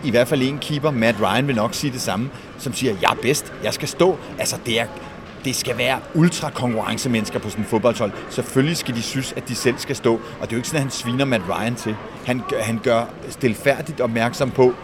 [0.04, 3.10] i hvert fald en keeper, Matt Ryan vil nok sige det samme, som siger, jeg
[3.10, 4.18] er bedst, jeg skal stå.
[4.38, 4.86] Altså, det er,
[5.44, 8.12] det skal være ultra konkurrencemennesker på sådan en fodboldhold.
[8.30, 10.12] Selvfølgelig skal de synes, at de selv skal stå.
[10.14, 11.96] Og det er jo ikke sådan, at han sviner Matt Ryan til.
[12.26, 14.74] Han, han gør stilfærdigt opmærksom på,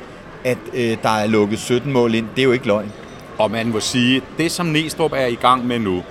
[0.45, 2.27] at øh, der er lukket 17 mål ind.
[2.37, 2.93] Det er jo ikke løgn.
[3.43, 6.03] Og man må sige, det som Næstrup er i gang med nu,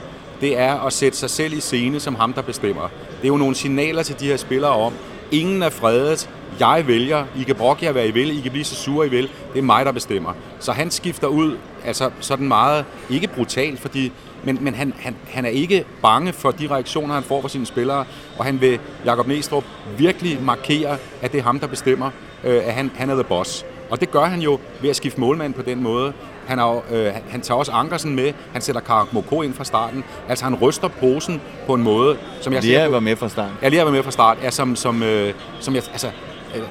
[0.41, 2.81] det er at sætte sig selv i scene som ham, der bestemmer.
[3.17, 4.93] Det er jo nogle signaler til de her spillere om,
[5.31, 8.65] ingen er fredet, jeg vælger, I kan brokke jer, hvad I vil, I kan blive
[8.65, 10.33] så sure, I vil, det er mig, der bestemmer.
[10.59, 14.11] Så han skifter ud, altså sådan meget, ikke brutalt, fordi,
[14.43, 17.65] men, men han, han, han er ikke bange for de reaktioner, han får fra sine
[17.65, 18.05] spillere,
[18.37, 19.63] og han vil, Jakob Næstrup,
[19.97, 22.11] virkelig markere, at det er ham, der bestemmer,
[22.43, 23.65] øh, at han, han er the boss.
[23.89, 26.13] Og det gør han jo ved at skifte målmand på den måde.
[26.45, 28.33] Han, har, øh, han tager også Ankersen med.
[28.53, 30.03] Han sætter Karak Moko ind fra starten.
[30.29, 32.61] Altså han ryster posen på en måde, som jeg...
[32.63, 33.53] Lige var med fra starten.
[33.61, 34.37] Ja, lige var med fra start.
[34.43, 35.83] Ja, som, som, øh, som jeg...
[35.91, 36.07] Altså,
[36.55, 36.61] øh,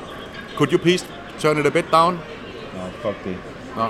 [0.57, 1.07] could you please
[1.39, 2.19] turn it a bit down?
[3.03, 3.37] fuck det.
[3.77, 3.89] Nå, ja.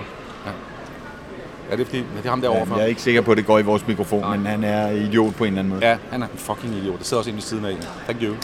[1.70, 2.74] Ja, det er fordi, det er ham derovre for.
[2.76, 4.36] Jeg er ikke sikker på, at det går i vores mikrofon, Nej.
[4.36, 5.86] men han er idiot på en eller anden måde.
[5.88, 6.98] Ja, han er en fucking idiot.
[6.98, 7.76] Det sidder også inde ved siden af.
[8.04, 8.34] Thank you.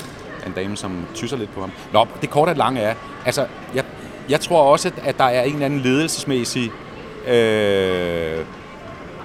[0.46, 1.70] En dame, som tysser lidt på ham.
[1.92, 3.84] Nå, det korte og lange er, altså, jeg,
[4.28, 6.70] jeg tror også, at- at der er en eller anden ledelsesmæssig
[7.26, 8.44] øh,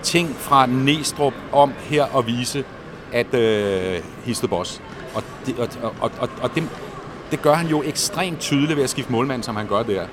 [0.04, 2.64] ting fra Næstrup om her at vise,
[3.14, 4.82] at øh, he's the boss.
[5.16, 6.64] Og, det, og, og, og, og det,
[7.32, 10.06] det gør han jo ekstremt tydeligt ved at skifte målmand, som han gør der.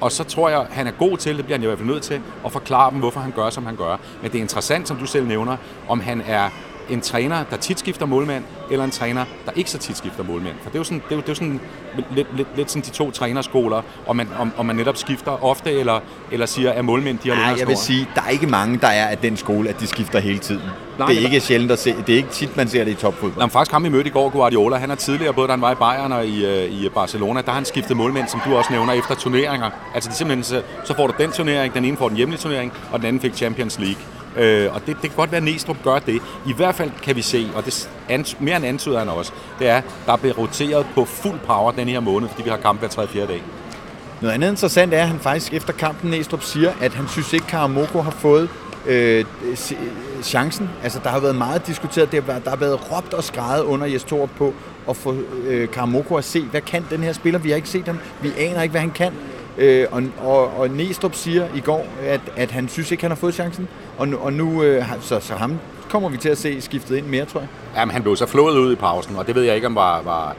[0.00, 2.02] Og så tror jeg, han er god til, det bliver han i hvert fald nødt
[2.02, 3.96] til, at forklare dem, hvorfor han gør, som han gør.
[4.22, 5.56] Men det er interessant, som du selv nævner,
[5.88, 6.50] om han er
[6.92, 10.54] en træner, der tit skifter målmand, eller en træner, der ikke så tit skifter målmand.
[10.62, 11.60] For det er jo sådan, det er jo, det er jo sådan
[12.14, 15.72] lidt, lidt, lidt sådan de to trænerskoler, om man, om, om man netop skifter ofte,
[15.72, 16.00] eller,
[16.32, 18.88] eller siger, at målmænd de har Nej, jeg vil sige, der er ikke mange, der
[18.88, 20.62] er af den skole, at de skifter hele tiden.
[20.98, 21.94] Nej, det er ikke sjældent at se.
[22.06, 23.44] Det er ikke tit, man ser det i topfodbold.
[23.44, 25.72] Nå, faktisk ham vi mødte i går, Guardiola, han er tidligere, både da han var
[25.72, 28.72] i Bayern og i, øh, i Barcelona, der har han skiftet målmænd, som du også
[28.72, 29.70] nævner, efter turneringer.
[29.94, 32.40] Altså det er simpelthen, så, så får du den turnering, den ene får den hjemlige
[32.40, 34.02] turnering, og den anden fik Champions League.
[34.36, 36.22] Øh, og det, det kan godt være, at Næstrup gør det.
[36.46, 39.68] I hvert fald kan vi se, og det ans, mere end antyder han også, det
[39.68, 42.88] er, der bliver roteret på fuld power den her måned, fordi vi har kamp hver
[42.88, 43.08] 3.
[43.08, 43.26] 4.
[43.26, 43.42] dag.
[44.20, 47.46] Noget andet interessant er, at han faktisk efter kampen Næstrup siger, at han synes ikke,
[47.46, 48.48] Karamoko har fået
[48.86, 49.24] øh,
[50.22, 50.70] chancen.
[50.82, 52.12] Altså, der har været meget diskuteret.
[52.12, 54.54] Det har der har været råbt og skrejet under Jes Torup på
[54.88, 55.16] at få
[55.46, 57.38] øh, Karamoko at se, hvad kan den her spiller?
[57.38, 57.98] Vi har ikke set ham.
[58.22, 59.12] Vi aner ikke, hvad han kan.
[59.58, 63.16] Øh, og, og, og Næstrup siger i går, at, at han synes ikke, han har
[63.16, 63.68] fået chancen.
[63.98, 65.58] Og nu, og nu øh, så, så ham
[65.90, 67.48] kommer vi til at se skiftet ind mere, tror jeg.
[67.76, 70.02] Jamen, han blev så flået ud i pausen, og det ved jeg ikke, om var,
[70.02, 70.36] var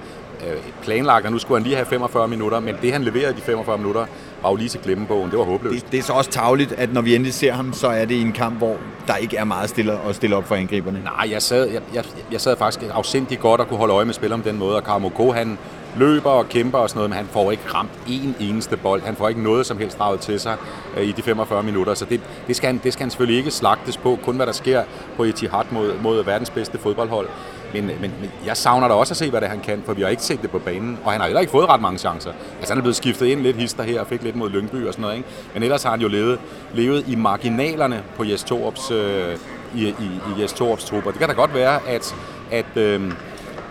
[0.48, 3.36] øh, planlagt, og nu skulle han lige have 45 minutter, men det, han leverede i
[3.36, 4.06] de 45 minutter,
[4.42, 5.32] var jo lige til glemmebogen.
[5.32, 5.84] Det var håbløst.
[5.86, 8.16] Det, det er så også tavligt, at når vi endelig ser ham, så er det
[8.16, 11.02] i en kamp, hvor der ikke er meget stille at stille op for angriberne.
[11.04, 14.14] Nej, jeg sad, jeg, jeg, jeg sad faktisk afsindigt godt og kunne holde øje med
[14.14, 15.58] spillere om den måde, og Karamoko, han
[15.98, 19.02] løber og kæmper og sådan noget, men han får ikke ramt en eneste bold.
[19.02, 20.58] Han får ikke noget som helst draget til sig
[20.98, 23.52] øh, i de 45 minutter, så det, det, skal han, det skal han selvfølgelig ikke
[23.52, 24.84] slagtes på, kun hvad der sker
[25.18, 27.30] på Etihad mod, mod verdens bedste fodboldhold.
[27.74, 29.94] Men, men, men jeg savner da også at se, hvad det er, han kan, for
[29.94, 32.00] vi har ikke set det på banen, og han har heller ikke fået ret mange
[32.00, 32.32] chancer.
[32.60, 34.94] Altså han er blevet skiftet ind lidt hister her og fik lidt mod Lyngby og
[34.94, 35.30] sådan noget, ikke?
[35.54, 36.40] men ellers har han jo levet,
[36.74, 39.38] levet i marginalerne på Jes Torups, øh,
[39.76, 39.94] i, i,
[40.38, 41.12] i Jes Torups trupper.
[41.12, 42.16] Det kan da godt være, at,
[42.52, 43.12] at øh,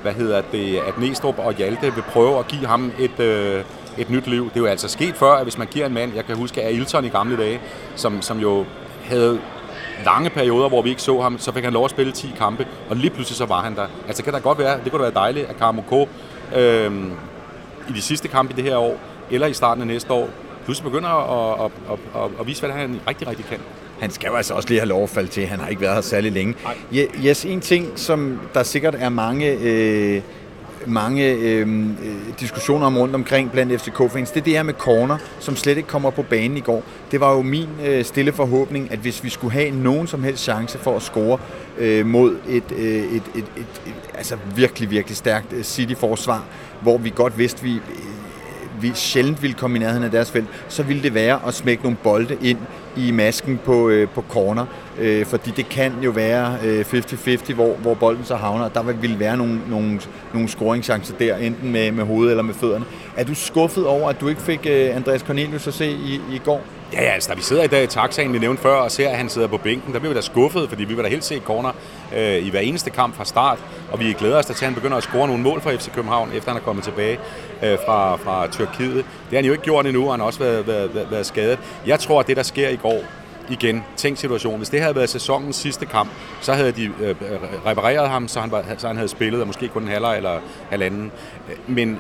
[0.03, 3.65] hvad hedder det, at Næstrup og Hjalte vil prøve at give ham et, øh,
[3.99, 4.45] et nyt liv.
[4.45, 6.63] Det er jo altså sket før, at hvis man giver en mand, jeg kan huske
[6.63, 7.61] Ailton i gamle dage,
[7.97, 8.65] som, som jo
[9.05, 9.41] havde
[10.05, 12.67] lange perioder, hvor vi ikke så ham, så fik han lov at spille 10 kampe,
[12.91, 13.87] og lige pludselig så var han der.
[14.07, 16.09] Altså kan der godt være, det kunne da være dejligt, at Karamoko
[16.57, 16.93] øh,
[17.89, 18.99] i de sidste kampe i det her år,
[19.31, 20.29] eller i starten af næste år,
[20.65, 23.59] pludselig begynder at, at, at, at, at vise, hvad han rigtig, rigtig kan.
[24.01, 25.47] Han skal jo altså også lige have lov at falde til.
[25.47, 26.55] Han har ikke været her særlig længe.
[26.93, 30.23] Ja, yes, en ting, som der sikkert er mange, øh,
[30.87, 31.87] mange øh, øh,
[32.41, 35.89] diskussioner om rundt omkring blandt FCK-fans, det er det her med corner, som slet ikke
[35.89, 36.83] kommer på banen i går.
[37.11, 40.43] Det var jo min øh, stille forhåbning, at hvis vi skulle have nogen som helst
[40.43, 41.39] chance for at score
[41.79, 43.45] øh, mod et, øh, et, et, et,
[43.87, 46.45] et altså virkelig, virkelig stærkt øh, City-forsvar,
[46.81, 47.81] hvor vi godt vidste, vi
[48.81, 51.83] vi sjældent ville komme i nærheden af deres felt, så ville det være at smække
[51.83, 52.59] nogle bolde ind
[52.97, 54.67] i masken på, øh, på corner.
[54.99, 58.69] Øh, fordi det kan jo være øh, 50-50, hvor, hvor bolden så havner.
[58.69, 60.01] Der vil være nogle, nogle,
[60.33, 62.85] nogle scoringschancer der, enten med, med hovedet eller med fødderne.
[63.17, 66.41] Er du skuffet over, at du ikke fik øh, Andreas Cornelius at se i, i
[66.45, 66.63] går?
[66.93, 69.09] Ja, ja, altså, da vi sidder i dag i taxaen, vi nævnte før, og ser,
[69.09, 71.25] at han sidder på bænken, der bliver vi da skuffet, fordi vi vil da helt
[71.25, 71.73] se corner
[72.17, 73.59] øh, i hver eneste kamp fra start,
[73.93, 75.93] og vi glæder os da til, at han begynder at score nogle mål for FC
[75.95, 77.19] København, efter han er kommet tilbage
[77.63, 78.95] øh, fra, fra Tyrkiet.
[78.95, 81.27] Det har han jo ikke gjort endnu, og han har også været, været, været, været
[81.27, 81.59] skadet.
[81.87, 83.01] Jeg tror, at det, der sker i går,
[83.51, 84.57] igen, tænk situation.
[84.57, 87.15] Hvis det havde været sæsonens sidste kamp, så havde de øh,
[87.67, 90.41] repareret ham, så han, var, så han havde spillet, og måske kun en halvleg eller
[90.71, 91.13] halvanden.
[91.67, 91.99] Men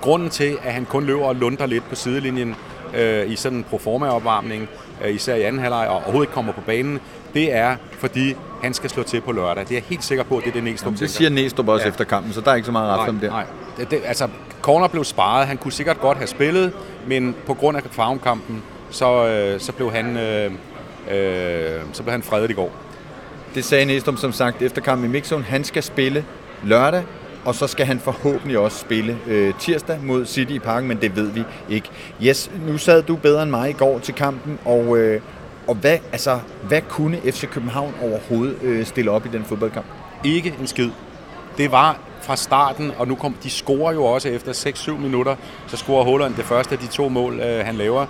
[0.00, 2.56] grunden til, at han kun løber og lunder lidt på sidelinjen
[2.96, 4.68] øh, i sådan en proforma-opvarmning,
[5.04, 7.00] øh, især i anden halvleg, og overhovedet ikke kommer på banen,
[7.34, 9.62] det er, fordi han skal slå til på lørdag.
[9.64, 11.84] Det er jeg helt sikker på, at det er det Næstrup Det siger Næstrup også
[11.84, 11.88] Ja.
[11.90, 13.30] efter kampen, så der er ikke så meget ret om det.
[13.30, 13.44] nej.
[13.76, 14.28] Det, det, altså,
[14.62, 15.46] corner blev sparet.
[15.46, 16.72] Han kunne sikkert godt have spillet,
[17.06, 20.52] men på grund af farmkampen, så, øh, så, blev han, øh,
[21.10, 22.72] øh, så blev han fredet i går.
[23.54, 25.42] Det sagde Næstrup som sagt efter kampen i Mixon.
[25.42, 26.24] Han skal spille
[26.64, 27.02] lørdag,
[27.44, 31.16] og så skal han forhåbentlig også spille øh, tirsdag mod City i parken, men det
[31.16, 31.90] ved vi ikke.
[32.22, 35.20] Yes, nu sad du bedre end mig i går til kampen, og, øh,
[35.66, 39.86] og hvad, altså, hvad kunne FC København overhovedet øh, stille op i den fodboldkamp?
[40.24, 40.90] Ikke en skid.
[41.58, 45.36] Det var fra starten, og nu kom de scorer jo også efter 6-7 minutter,
[45.66, 48.06] så scorer Holland det første af de to mål, øh, han laver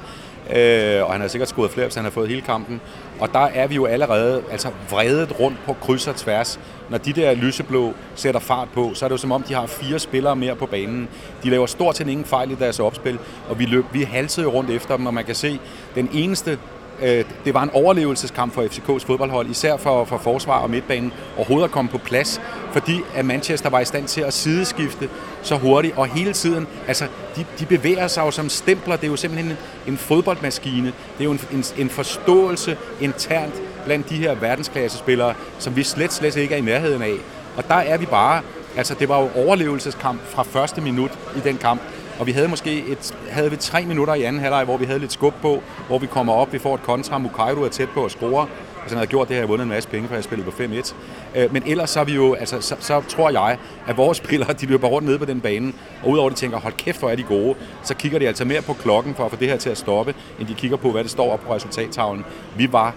[0.56, 2.80] øh, og han har sikkert scoret flere, hvis han har fået hele kampen.
[3.20, 6.60] Og der er vi jo allerede altså, vredet rundt på kryds og tværs.
[6.88, 9.66] Når de der lyseblå sætter fart på, så er det jo som om, de har
[9.66, 11.08] fire spillere mere på banen.
[11.42, 13.18] De laver stort set ingen fejl i deres opspil,
[13.48, 15.60] og vi, løb, vi halsede jo rundt efter dem, og man kan se,
[15.94, 16.58] den eneste
[17.02, 21.64] Øh, det var en overlevelseskamp for FCK's fodboldhold, især for, for forsvar og midtbanen, overhovedet
[21.64, 22.40] at komme på plads,
[22.72, 25.08] fordi at Manchester var i stand til at sideskifte
[25.42, 29.10] så hurtigt, og hele tiden, altså, de, de bevæger sig jo som stempler, det er
[29.10, 34.16] jo simpelthen en, en fodboldmaskine, det er jo en, en, en forståelse internt blandt de
[34.16, 37.14] her verdensklassespillere, som vi slet, slet ikke er i nærheden af.
[37.56, 38.42] Og der er vi bare,
[38.76, 41.80] altså det var jo overlevelseskamp fra første minut i den kamp,
[42.18, 44.98] og vi havde måske et, havde vi tre minutter i anden halvleg, hvor vi havde
[44.98, 48.04] lidt skub på, hvor vi kommer op, vi får et kontra, Mukairo er tæt på
[48.04, 48.46] at score.
[48.82, 50.62] Hvis han havde gjort det, havde jeg vundet en masse penge, for jeg spillede på
[50.62, 50.94] 5-1.
[51.36, 54.52] Øh, men ellers så er vi jo, altså, så, så, tror jeg, at vores spillere,
[54.52, 57.10] de løber rundt nede på den bane, og udover at de tænker, hold kæft, hvor
[57.10, 59.56] er de gode, så kigger de altså mere på klokken for at få det her
[59.56, 62.24] til at stoppe, end de kigger på, hvad det står op på resultattavlen.
[62.56, 62.94] Vi var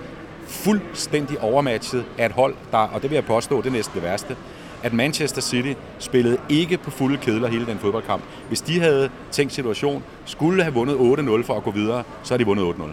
[0.48, 4.04] fuldstændig overmatchet af et hold, der, og det vil jeg påstå, det er næsten det
[4.04, 4.36] værste,
[4.84, 8.24] at Manchester City spillede ikke på fulde kedler hele den fodboldkamp.
[8.48, 12.38] Hvis de havde tænkt situation, skulle have vundet 8-0 for at gå videre, så har
[12.38, 12.84] de vundet 8-0.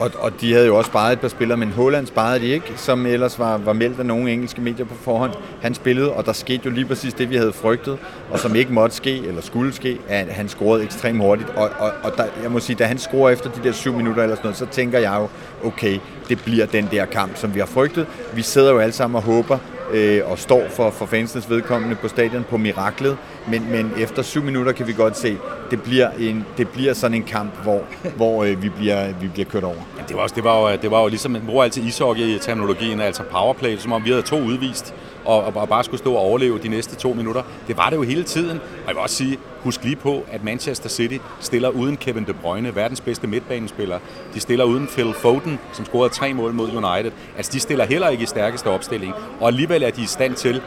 [0.00, 2.72] Og, og de havde jo også sparet et par spillere, men Holland sparede de ikke,
[2.76, 5.32] som ellers var, var meldt af nogle engelske medier på forhånd.
[5.62, 7.98] Han spillede, og der skete jo lige præcis det, vi havde frygtet,
[8.30, 11.50] og som ikke måtte ske, eller skulle ske, at han scorede ekstremt hurtigt.
[11.50, 14.22] Og, og, og der, jeg må sige, da han scorer efter de der syv minutter
[14.22, 15.28] eller sådan noget, så tænker jeg jo,
[15.68, 15.98] okay,
[16.28, 18.06] det bliver den der kamp, som vi har frygtet.
[18.34, 19.58] Vi sidder jo alle sammen og håber,
[19.92, 23.16] øh, og står for, for fansenes vedkommende på stadion på miraklet.
[23.48, 25.38] Men, men efter syv minutter kan vi godt se,
[25.70, 27.82] det bliver, en, det bliver sådan en kamp, hvor,
[28.16, 29.74] hvor øh, vi, bliver, vi bliver kørt over.
[29.98, 31.84] Ja, det, var også, det, var jo, øh, det var jo ligesom, man bruger altid
[31.84, 35.98] ishockey i terminologien, altså powerplay, som om vi havde to udvist, og, og bare skulle
[35.98, 37.42] stå og overleve de næste to minutter.
[37.68, 38.56] Det var det jo hele tiden.
[38.58, 42.32] Og jeg vil også sige, husk lige på, at Manchester City stiller uden Kevin De
[42.32, 43.98] Bruyne, verdens bedste midtbanespiller.
[44.34, 47.12] De stiller uden Phil Foden, som scorede tre mål mod United.
[47.36, 49.14] Altså, de stiller heller ikke i stærkeste opstilling.
[49.40, 50.62] Og alligevel er de i stand til,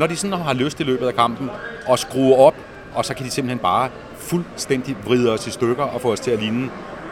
[0.00, 1.50] når de sådan har lyst i løbet af kampen,
[1.90, 2.54] at skrue op,
[2.94, 6.30] og så kan de simpelthen bare fuldstændig vride os i stykker og få os til
[6.30, 6.70] at ligne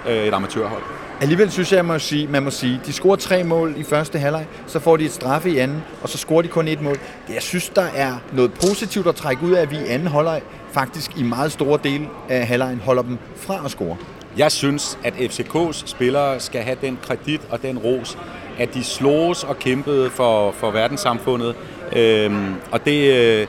[0.09, 0.83] øh, et amatørhold.
[1.21, 4.47] Alligevel synes jeg, må sige, man må sige, de scorer tre mål i første halvleg,
[4.67, 6.97] så får de et straffe i anden, og så scorer de kun et mål.
[7.29, 10.43] Jeg synes, der er noget positivt at trække ud af, at vi i anden halvleg
[10.73, 13.97] faktisk i meget store dele af halvlejen holder dem fra at score.
[14.37, 18.19] Jeg synes, at FCK's spillere skal have den kredit og den ros,
[18.59, 21.55] at de slås og kæmpede for, for verdenssamfundet.
[21.97, 23.47] Øhm, og det, øh,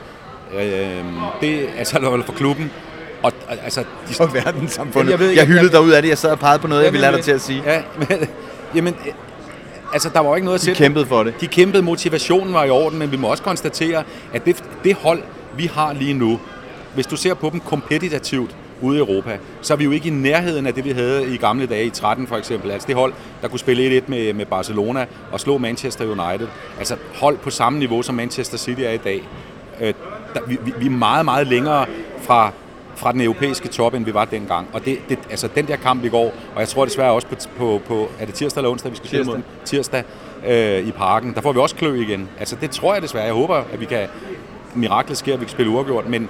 [0.54, 1.04] øh,
[1.40, 2.70] det altså for klubben.
[3.22, 3.32] Og,
[3.64, 5.10] altså, de, og verdenssamfundet.
[5.10, 6.08] Jeg, ved, jeg, jeg hyldede dig ud af det.
[6.08, 7.62] Jeg sad og pegede på noget, jeg ville lade dig til at sige.
[7.66, 8.28] Ja, men,
[8.74, 8.96] jamen,
[9.92, 10.78] altså, der var jo ikke noget at sætte.
[10.78, 11.40] De kæmpede for det.
[11.40, 15.22] De kæmpede, motivationen var i orden, men vi må også konstatere, at det, det hold,
[15.56, 16.40] vi har lige nu,
[16.94, 20.12] hvis du ser på dem kompetitivt ude i Europa, så er vi jo ikke i
[20.12, 22.70] nærheden af det, vi havde i gamle dage i 13 for eksempel.
[22.70, 23.12] Altså det hold,
[23.42, 26.48] der kunne spille 1-1 med, med Barcelona og slå Manchester United.
[26.78, 29.28] Altså hold på samme niveau, som Manchester City er i dag.
[29.80, 29.94] Øh,
[30.34, 31.86] der, vi, vi er meget, meget længere
[32.22, 32.52] fra
[33.00, 34.68] fra den europæiske top, end vi var dengang.
[34.72, 37.36] Og det, det, altså den der kamp i går, og jeg tror desværre også på,
[37.58, 40.04] på, på er det tirsdag eller onsdag, vi skal spille mod Tirsdag
[40.46, 41.34] øh, i parken.
[41.34, 42.28] Der får vi også klø igen.
[42.38, 43.24] Altså det tror jeg desværre.
[43.24, 44.08] Jeg håber, at vi kan,
[44.74, 46.28] miraklet sker, at vi kan spille uafgjort, men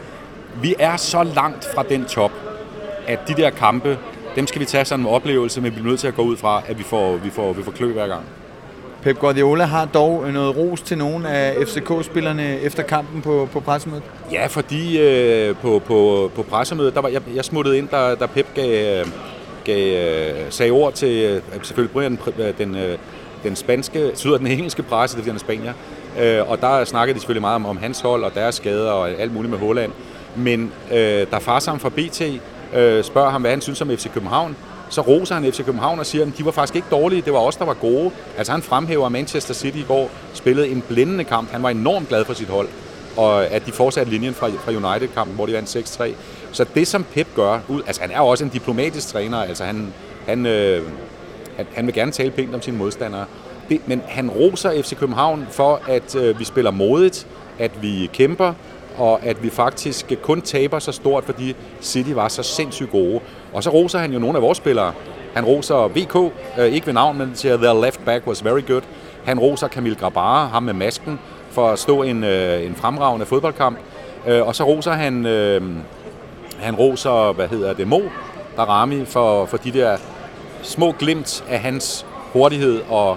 [0.62, 2.32] vi er så langt fra den top,
[3.07, 3.98] at de der kampe,
[4.36, 6.36] dem skal vi tage sådan en oplevelse, men vi bliver nødt til at gå ud
[6.36, 8.22] fra, at vi får, vi får, vi får klø hver gang.
[9.03, 14.03] Pep Guardiola har dog noget ros til nogle af FCK-spillerne efter kampen på, på pressemødet.
[14.32, 18.26] Ja, fordi øh, på, på, på pressemødet, der var, jeg, jeg smuttede ind, da, da
[18.26, 19.05] Pep gav,
[19.64, 22.98] gav, øh, sagde ord til øh, selvfølgelig Brian, den, den, øh,
[23.42, 25.72] den spanske, syder den engelske presse, det er Spanier,
[26.20, 29.11] øh, og der snakkede de selvfølgelig meget om, om hans hold og deres skader og
[29.11, 29.92] alt muligt med Holland.
[30.37, 32.22] Men øh, da Farsam fra BT
[32.74, 34.57] øh, spørger ham, hvad han synes om FC København,
[34.91, 37.39] så roser han FC København og siger, at de var faktisk ikke dårlige, det var
[37.39, 38.11] os, der var gode.
[38.39, 41.53] Altså han fremhæver, at Manchester City i går spillede en blændende kamp.
[41.53, 42.68] Han var enormt glad for sit hold,
[43.16, 46.14] og at de fortsatte linjen fra, fra United-kampen, hvor de vandt 6-3.
[46.53, 49.93] Så det, som Pep gør, altså han er jo også en diplomatisk træner, altså han,
[50.26, 50.83] han, øh,
[51.57, 53.24] han, han vil gerne tale pænt om sine modstandere.
[53.68, 57.26] Det, men han roser FC København for, at øh, vi spiller modigt,
[57.59, 58.55] at vi kæmper,
[59.01, 63.20] og at vi faktisk kun taber så stort, fordi City var så sindssygt gode.
[63.53, 64.92] Og så roser han jo nogle af vores spillere.
[65.34, 68.82] Han roser VK, øh, ikke ved navn, men siger, their left back was very good.
[69.24, 71.18] Han roser Kamil Grabara, ham med masken,
[71.51, 73.78] for at stå en, øh, en fremragende fodboldkamp.
[74.26, 75.62] Øh, og så roser han, øh,
[76.59, 78.01] han roser, hvad hedder det, Mo
[78.57, 79.96] Darami, for, for de der
[80.62, 83.16] små glimt af hans hurtighed og,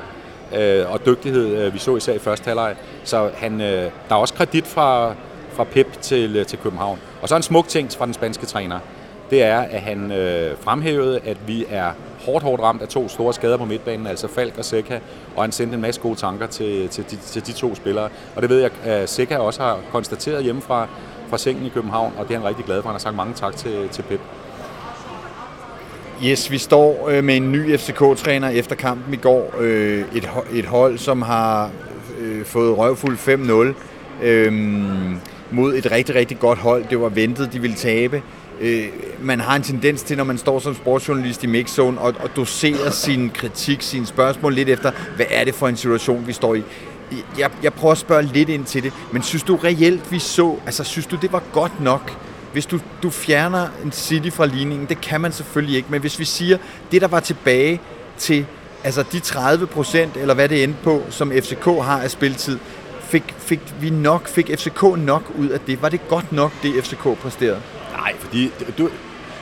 [0.56, 2.76] øh, og dygtighed, øh, vi så især i første halvleg.
[3.04, 5.14] Så han, øh, der er også kredit fra,
[5.54, 7.00] fra Pep til, øh, til København.
[7.22, 8.80] Og så en smuk ting fra den spanske træner,
[9.30, 11.92] det er, at han øh, fremhævede, at vi er
[12.26, 15.00] hårdt, hårdt ramt af to store skader på midtbanen, altså Falk og Seca,
[15.36, 18.10] og han sendte en masse gode tanker til, til, de, til de to spillere.
[18.36, 20.88] Og det ved jeg, at øh, Seca også har konstateret hjemme fra,
[21.30, 22.90] fra sengen i København, og det er han rigtig glad for.
[22.90, 24.20] Han har sagt mange tak til, til Pep.
[26.26, 29.62] Yes, vi står øh, med en ny FCK-træner efter kampen i går.
[29.62, 31.72] Et, et hold, som har
[32.46, 34.54] fået røvfuld 5-0 øh,
[35.54, 36.86] mod et rigtig, rigtig godt hold.
[36.90, 38.24] Det var ventet, de ville tabe.
[38.62, 38.86] Øh,
[39.22, 42.92] man har en tendens til, når man står som sportsjournalist i mixzone, og, og doserer
[42.92, 46.64] sin kritik, sine spørgsmål lidt efter, hvad er det for en situation, vi står i.
[47.40, 50.56] Jeg, jeg prøver at spørge lidt ind til det, men synes du reelt, vi så,
[50.66, 52.18] altså synes du, det var godt nok,
[52.54, 56.20] hvis du, du fjerner en City fra ligningen, det kan man selvfølgelig ikke, men hvis
[56.20, 56.58] vi siger,
[56.92, 57.82] det der var tilbage
[58.18, 58.46] til
[58.84, 62.60] altså de 30 procent, eller hvad det endte på, som FCK har af spiltid,
[63.14, 65.82] fik, fik vi nok, fik FCK nok ud af det?
[65.82, 67.62] Var det godt nok, det FCK præsterede?
[67.98, 68.90] Nej, fordi du,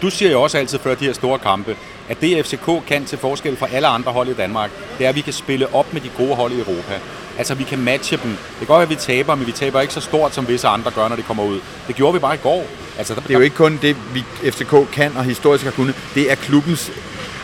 [0.02, 1.76] du siger jo også altid før de her store kampe,
[2.10, 5.16] at det FCK kan til forskel fra alle andre hold i Danmark, det er, at
[5.16, 7.00] vi kan spille op med de gode hold i Europa.
[7.38, 8.30] Altså, vi kan matche dem.
[8.30, 10.92] Det kan godt at vi taber, men vi taber ikke så stort, som visse andre
[10.92, 11.60] gør, når de kommer ud.
[11.88, 12.66] Det gjorde vi bare i går.
[12.98, 15.96] Altså, der, det er jo ikke kun det, vi FCK kan og historisk har kunnet.
[16.16, 16.92] Det er klubbens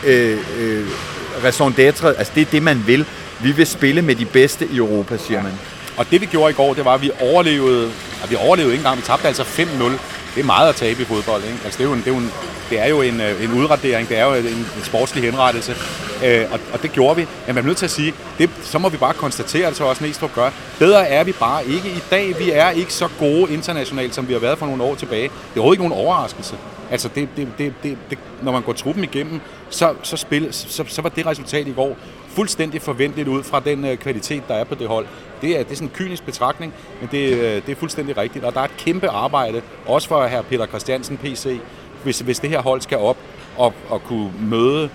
[0.06, 0.86] øh, øh,
[1.44, 2.06] raison d'être.
[2.06, 3.06] Altså, det er det, man vil.
[3.42, 5.52] Vi vil spille med de bedste i Europa, siger man.
[5.98, 7.86] Og det vi gjorde i går, det var, at vi overlevede,
[8.22, 9.82] og vi overlevede ikke engang, vi tabte altså 5-0.
[10.34, 11.44] Det er meget at tabe i fodbold.
[11.44, 11.58] Ikke?
[11.64, 12.32] Altså, det, er jo en, det, er jo en,
[12.70, 15.76] det er jo en, øh, en udradering, det er jo en, en sportslig henrettelse.
[16.24, 17.26] Øh, og, og det gjorde vi.
[17.46, 19.84] Men man er nødt til at sige, det, så må vi bare konstatere, at så
[19.84, 20.50] også Næstrup gør.
[20.78, 22.38] Bedre er vi bare ikke i dag.
[22.38, 25.22] Vi er ikke så gode internationalt, som vi har været for nogle år tilbage.
[25.22, 26.56] Det er overhovedet ikke nogen overraskelse.
[26.90, 30.84] Altså, det, det, det, det, det, når man går truppen igennem, så, så, spil, så,
[30.86, 31.96] så var det resultat i går
[32.28, 35.06] fuldstændig forventeligt ud fra den øh, kvalitet, der er på det hold.
[35.42, 38.44] Det er, det er sådan en kynisk betragtning, men det, øh, det er fuldstændig rigtigt.
[38.44, 41.60] Og der er et kæmpe arbejde, også for her Peter Christiansen, PC,
[42.02, 43.16] hvis, hvis det her hold skal op
[43.56, 44.90] og, og kunne møde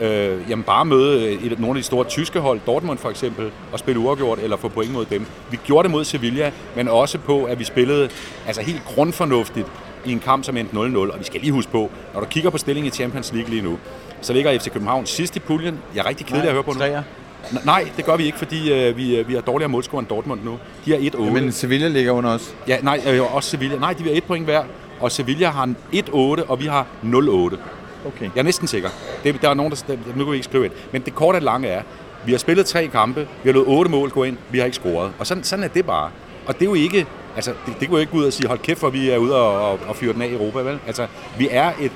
[0.00, 3.50] øh, jamen bare møde øh, et, nogle af de store tyske hold, Dortmund for eksempel,
[3.72, 5.26] og spille uafgjort eller få point mod dem.
[5.50, 8.08] Vi gjorde det mod Sevilla, men også på, at vi spillede
[8.46, 9.66] altså helt grundfornuftigt
[10.06, 10.78] i en kamp som endte 0-0.
[10.78, 13.62] Og vi skal lige huske på, når du kigger på stillingen i Champions League lige
[13.62, 13.78] nu,
[14.20, 15.78] så ligger FC København sidst i puljen.
[15.94, 16.78] Jeg er rigtig kedelig at høre på nu.
[16.78, 17.02] Træer.
[17.64, 20.40] Nej, det gør vi ikke, fordi øh, vi, øh, vi har dårligere målscore end Dortmund
[20.44, 20.58] nu.
[20.84, 21.24] De har 1-8.
[21.24, 22.54] Ja, men Sevilla ligger under os.
[22.68, 23.78] Ja, nej, øh, også Sevilla.
[23.78, 24.64] Nej, de har 1 point hver,
[25.00, 26.14] og Sevilla har 1-8,
[26.48, 27.56] og vi har 0-8.
[28.06, 28.24] Okay.
[28.34, 28.88] Jeg er næsten sikker.
[29.24, 30.72] Det, der er nogen, der, nu kan vi ikke skrive et.
[30.92, 31.82] Men det korte og lange er,
[32.26, 34.76] vi har spillet tre kampe, vi har lavet otte mål gå ind, vi har ikke
[34.76, 35.12] scoret.
[35.18, 36.10] Og sådan, sådan er det bare.
[36.46, 37.06] Og det er jo ikke,
[37.36, 39.18] altså, det, det kunne jo ikke gå ud og sige, hold kæft, for vi er
[39.18, 40.78] ude og, og, og fyre den af i Europa, vel?
[40.86, 41.06] Altså,
[41.38, 41.92] vi er et,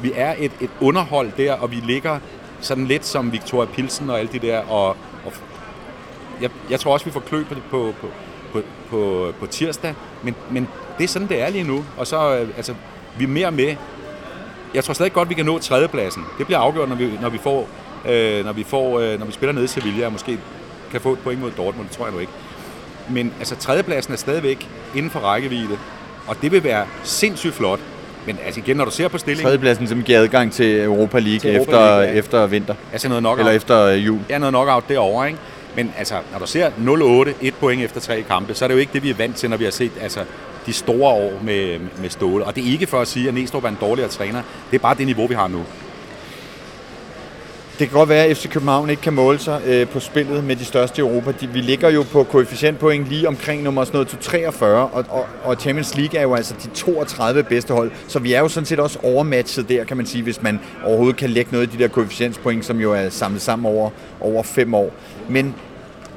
[0.00, 2.18] vi er et, et underhold der, og vi ligger
[2.60, 4.88] sådan lidt som Victoria Pilsen og alle de der, og,
[5.24, 5.32] og
[6.40, 8.08] jeg, jeg tror også, vi får klø på, på, på,
[8.52, 10.68] på, på, på tirsdag, men, men
[10.98, 11.84] det er sådan, det er lige nu.
[11.96, 12.74] Og så, øh, altså,
[13.18, 13.76] vi er mere med.
[14.74, 16.24] Jeg tror stadig godt, vi kan nå tredjepladsen.
[16.38, 17.68] Det bliver afgjort, når vi, når vi får,
[18.08, 20.38] øh, når vi får, øh, når vi spiller nede i Sevilla, og måske
[20.90, 22.32] kan få et point mod Dortmund, det tror jeg nu ikke.
[23.10, 25.78] Men altså, tredjepladsen er stadigvæk inden for rækkevidde,
[26.26, 27.80] og det vil være sindssygt flot.
[28.26, 29.44] Men altså igen, når du ser på stillingen...
[29.44, 32.18] Tredjepladsen, som giver adgang til Europa League, til Europa League efter, ja.
[32.18, 32.74] efter vinter.
[32.92, 33.38] Altså noget knockout.
[33.38, 34.20] Eller efter øh, jul.
[34.30, 35.38] Ja, noget knockout derovre, ikke?
[35.76, 36.70] Men altså, når du ser
[37.30, 39.36] 0-8, et point efter tre kampe, så er det jo ikke det, vi er vant
[39.36, 40.20] til, når vi har set altså,
[40.66, 42.44] de store år med, med Ståle.
[42.44, 44.42] Og det er ikke for at sige, at Næstrup er en dårligere træner.
[44.70, 45.62] Det er bare det niveau, vi har nu.
[47.78, 50.56] Det kan godt være, at FC København ikke kan måle sig øh, på spillet med
[50.56, 51.32] de største i Europa.
[51.40, 55.56] De, vi ligger jo på koefficientpoint lige omkring nummer sådan noget 43, og, og, og
[55.56, 58.80] Champions League er jo altså de 32 bedste hold, så vi er jo sådan set
[58.80, 61.88] også overmatchet der, kan man sige, hvis man overhovedet kan lægge noget af de der
[61.88, 64.90] koefficientpoint, som jo er samlet sammen over, over fem år.
[65.28, 65.54] Men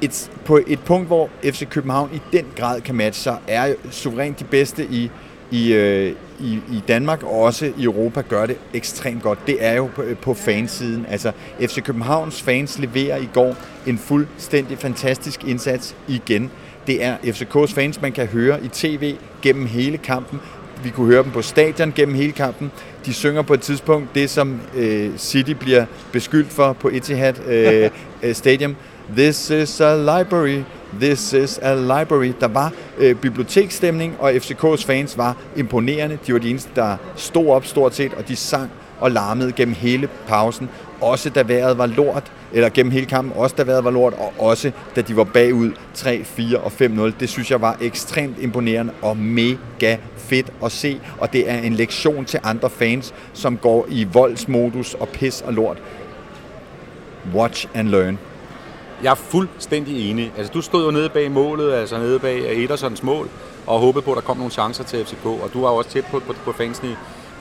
[0.00, 4.38] et, på et punkt, hvor FC København i den grad kan matche sig, er suverænt
[4.38, 5.10] de bedste i,
[5.50, 9.38] i, øh, i, i Danmark og også i Europa gør det ekstremt godt.
[9.46, 11.06] Det er jo på, på fansiden.
[11.08, 16.50] Altså, FC Københavns fans leverer i går en fuldstændig fantastisk indsats igen.
[16.86, 20.40] Det er FCK's fans, man kan høre i tv gennem hele kampen.
[20.84, 22.70] Vi kunne høre dem på stadion gennem hele kampen.
[23.06, 27.90] De synger på et tidspunkt det, som øh, City bliver beskyldt for på Etihad øh,
[28.22, 28.76] øh Stadium.
[29.16, 30.62] This is a library.
[30.98, 32.32] This is a library.
[32.40, 36.18] Der var øh, biblioteksstemning, og FCK's fans var imponerende.
[36.26, 38.70] De var de eneste, der stod op stort set, og de sang
[39.00, 40.68] og larmede gennem hele pausen.
[41.00, 44.32] Også da vejret var lort, eller gennem hele kampen, også da vejret var lort, og
[44.38, 47.12] også da de var bagud 3, 4 og 5-0.
[47.20, 51.72] Det synes jeg var ekstremt imponerende og mega fedt at se, og det er en
[51.72, 55.82] lektion til andre fans, som går i voldsmodus og pis og lort.
[57.34, 58.29] Watch and learn.
[59.02, 60.32] Jeg er fuldstændig enig.
[60.36, 63.28] Altså, du stod jo nede bag målet, altså nede bag Edersons mål,
[63.66, 65.90] og håbede på, at der kom nogle chancer til FCK, og du var jo også
[65.90, 66.94] tæt på, på, på fansen i,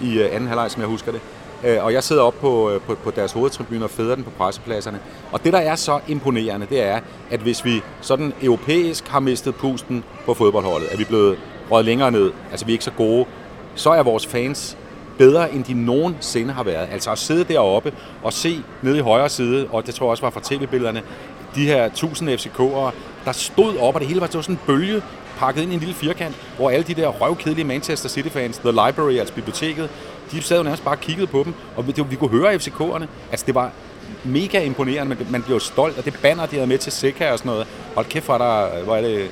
[0.10, 1.22] i øh, anden halvleg, som jeg husker det.
[1.64, 4.30] Øh, og jeg sidder op på, øh, på, på deres hovedtribune og fædrer den på
[4.30, 5.00] pressepladserne.
[5.32, 7.00] Og det, der er så imponerende, det er,
[7.30, 11.40] at hvis vi sådan europæisk har mistet pusten på fodboldholdet, at vi er blevet
[11.72, 13.26] røget længere ned, altså vi er ikke så gode,
[13.76, 14.78] så er vores fans
[15.20, 16.88] bedre, end de nogensinde har været.
[16.92, 17.94] Altså at sidde deroppe
[18.24, 21.02] og se nede i højre side, og det tror jeg også var fra tv-billederne,
[21.56, 22.92] de her 1000 FCK'ere,
[23.26, 25.02] der stod op, og det hele var sådan en bølge,
[25.38, 29.18] pakket ind i en lille firkant, hvor alle de der røvkedelige Manchester City-fans, The Library,
[29.18, 29.90] altså biblioteket,
[30.32, 33.06] de sad jo nærmest bare og kiggede på dem, og vi, vi kunne høre FCK'erne.
[33.32, 33.72] Altså det var
[34.24, 37.40] mega imponerende, man, man blev stolt, og det banner, de havde med til Seca og
[37.40, 37.68] sådan noget.
[37.96, 39.32] Hold kæft, hvor der, hvor er det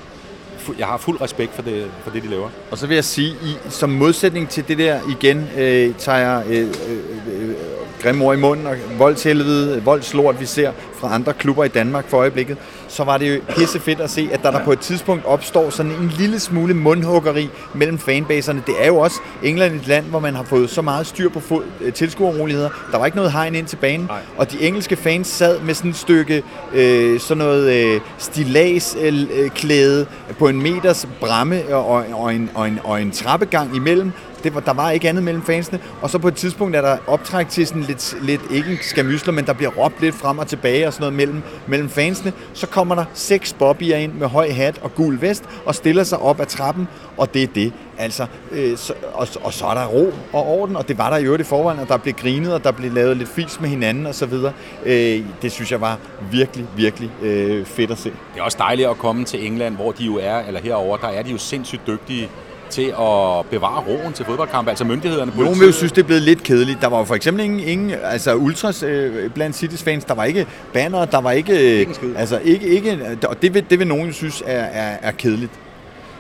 [0.78, 2.50] jeg har fuld respekt for det, for det de laver.
[2.72, 6.44] Og så vil jeg sige, i, som modsætning til det der igen, øh, tager jeg
[6.48, 6.98] øh, øh,
[7.28, 7.56] øh, øh
[8.02, 12.18] grimme ord i munden og voldshelvede, voldslort, vi ser fra andre klubber i Danmark for
[12.18, 15.26] øjeblikket, så var det jo pisse fedt at se, at der, der på et tidspunkt
[15.26, 18.64] opstår sådan en lille smule mundhuggeri mellem fanbaserne.
[18.68, 21.40] Det er jo også England et land, hvor man har fået så meget styr på
[21.40, 22.70] fod, øh, tilskuerroligheder.
[22.92, 24.20] Der var ikke noget hegn ind til banen, Nej.
[24.38, 26.44] og de engelske fans sad med sådan et stykke
[26.74, 32.80] øh, sådan noget øh, stilasklæde øh, på en meters bramme og, og, en, og, en,
[32.84, 34.12] og en trappegang imellem,
[34.48, 35.80] det var, der var ikke andet mellem fansene.
[36.02, 39.46] Og så på et tidspunkt er der optræk til sådan lidt, lidt ikke skamysler, men
[39.46, 42.34] der bliver råbt lidt frem og tilbage og sådan noget mellem, mellem fansene.
[42.54, 46.20] Så kommer der seks bobbyer ind med høj hat og gul vest og stiller sig
[46.20, 46.88] op ad trappen,
[47.18, 47.74] og det er det.
[47.98, 51.18] Altså, øh, så, og, og så er der ro og orden, og det var der
[51.18, 53.70] i øvrigt i forvejen, og der blev grinet, og der blev lavet lidt fis med
[53.70, 54.54] hinanden og så videre.
[54.86, 55.98] Øh, det synes jeg var
[56.32, 58.10] virkelig, virkelig øh, fedt at se.
[58.34, 61.08] Det er også dejligt at komme til England, hvor de jo er, eller herover der
[61.08, 62.30] er de jo sindssygt dygtige
[62.70, 65.32] til at bevare roen til fodboldkampe, altså myndighederne.
[65.38, 66.82] Nogen vil jo synes, det er blevet lidt kedeligt.
[66.82, 70.24] Der var jo for eksempel ingen, ingen altså ultras øh, blandt Citys fans, der var
[70.24, 71.82] ikke banner, der var ikke...
[71.82, 75.52] Øh, altså ikke, ikke, og det vil, det vil nogen synes er, er, er kedeligt.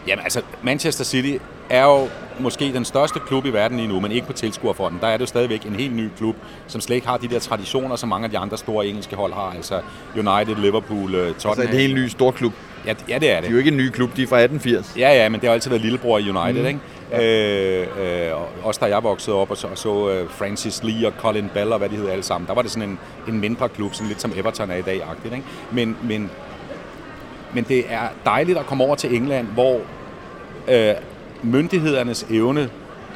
[0.08, 1.38] Jamen altså, Manchester City
[1.70, 2.08] er jo
[2.40, 5.00] måske den største klub i verden lige nu, men ikke på tilskuerfonden.
[5.02, 6.36] Der er det jo stadigvæk en helt ny klub,
[6.68, 9.34] som slet ikke har de der traditioner, som mange af de andre store engelske hold
[9.34, 9.54] har.
[9.56, 9.82] Altså
[10.16, 11.50] United, Liverpool, øh, Tottenham.
[11.50, 12.54] Altså en helt ny stor klub.
[12.88, 13.44] Ja, ja, det er det.
[13.44, 14.94] Det er jo ikke en ny klub, de er fra 1880.
[14.98, 16.68] Ja, ja, men det har altid været lillebror i United, mm.
[16.68, 16.80] ikke?
[17.12, 17.82] Ja.
[17.82, 21.14] Øh, øh, også da jeg voksede op og så, og så øh, Francis Lee og
[21.18, 23.70] Colin Bell og hvad de hedder alle sammen, der var det sådan en, en mindre
[23.70, 25.46] klub, sådan lidt som Everton er i dag, agtigt, ikke?
[25.72, 26.30] Men, men,
[27.54, 29.82] men det er dejligt at komme over til England, hvor
[30.68, 30.94] øh,
[31.44, 32.70] myndighedernes evne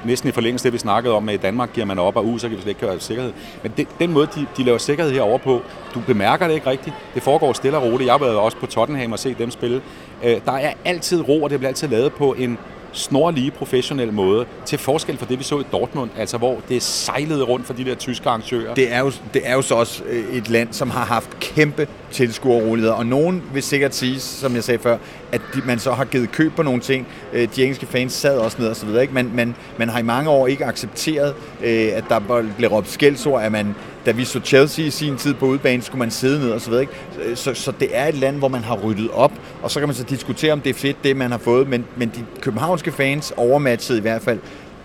[0.05, 2.39] næsten i forlængelse det, vi snakkede om, at i Danmark giver man op og ud,
[2.39, 3.33] så kan vi slet ikke køre sikkerhed.
[3.63, 5.61] Men det, den måde, de, de laver sikkerhed herover på,
[5.95, 6.95] du bemærker det ikke rigtigt.
[7.13, 8.05] Det foregår stille og roligt.
[8.05, 9.81] Jeg har været også på Tottenham og set dem spille.
[10.23, 12.57] Øh, der er altid ro, og det bliver altid lavet på en
[12.93, 17.43] snorlige professionel måde, til forskel fra det, vi så i Dortmund, altså hvor det sejlede
[17.43, 18.73] rundt for de der tyske arrangører.
[18.73, 21.87] Det er jo, det er jo så også øh, et land, som har haft kæmpe
[22.11, 24.97] tilskuerroligheder, og nogen vil sikkert sige, som jeg sagde før,
[25.31, 27.07] at de, man så har givet køb på nogle ting.
[27.33, 29.13] Øh, de engelske fans sad også ned og så videre, ikke?
[29.13, 33.43] Men man, man har i mange år ikke accepteret, øh, at der blev råbt skældsord,
[33.43, 33.75] at man
[34.05, 36.69] da vi så Chelsea i sin tid på udbanen, skulle man sidde ned og så
[36.69, 36.81] videre.
[36.81, 36.93] Ikke?
[37.25, 39.87] Øh, så, så det er et land, hvor man har ryddet op, og så kan
[39.87, 42.91] man så diskutere, om det er fedt, det man har fået, men, men de københavnske
[42.91, 44.39] fans overmatchede i hvert fald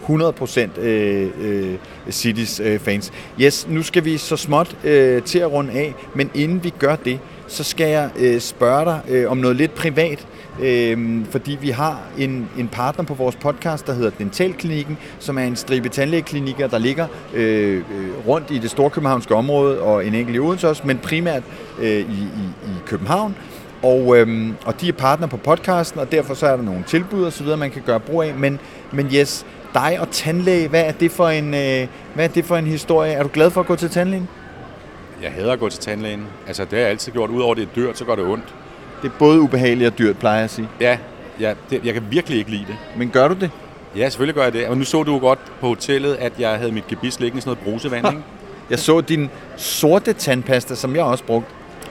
[0.09, 1.75] 100% øh, øh,
[2.11, 3.13] Citys øh, fans.
[3.41, 6.97] Yes, nu skal vi så småt øh, til at runde af, men inden vi gør
[6.97, 7.19] det,
[7.49, 10.27] så skal jeg øh, spørge dig øh, om noget lidt privat.
[10.63, 15.43] Øh, fordi vi har en, en partner på vores podcast, der hedder Dentalklinikken, som er
[15.43, 17.83] en stribe tandlægeklinikker, der ligger øh, øh
[18.27, 21.43] rundt i det storkøbenhavnske område, og en enkelt i Odense også, men primært
[21.79, 23.37] øh, i, i, i København.
[23.83, 27.25] Og, øhm, og de er partner på podcasten, og derfor så er der nogle tilbud
[27.25, 28.35] og så videre, man kan gøre brug af.
[28.35, 28.59] Men,
[28.93, 32.57] men yes, dig og tandlæge, hvad er det for en, øh, hvad er det for
[32.57, 33.13] en historie?
[33.13, 34.29] Er du glad for at gå til tandlægen?
[35.23, 36.27] Jeg hader at gå til tandlægen.
[36.47, 37.31] Altså, det har jeg altid gjort.
[37.31, 38.55] Udover det er dyrt, så gør det ondt.
[39.03, 40.69] Det er både ubehageligt og dyrt, plejer jeg at sige.
[40.81, 40.99] Ja,
[41.41, 42.77] ja det, jeg kan virkelig ikke lide det.
[42.97, 43.51] Men gør du det?
[43.97, 44.67] Ja, selvfølgelig gør jeg det.
[44.67, 47.41] Og nu så du jo godt på hotellet, at jeg havde mit gebis liggende i
[47.41, 48.23] sådan noget brusevand, ikke?
[48.71, 51.51] Jeg så din sorte tandpasta, som jeg også brugte.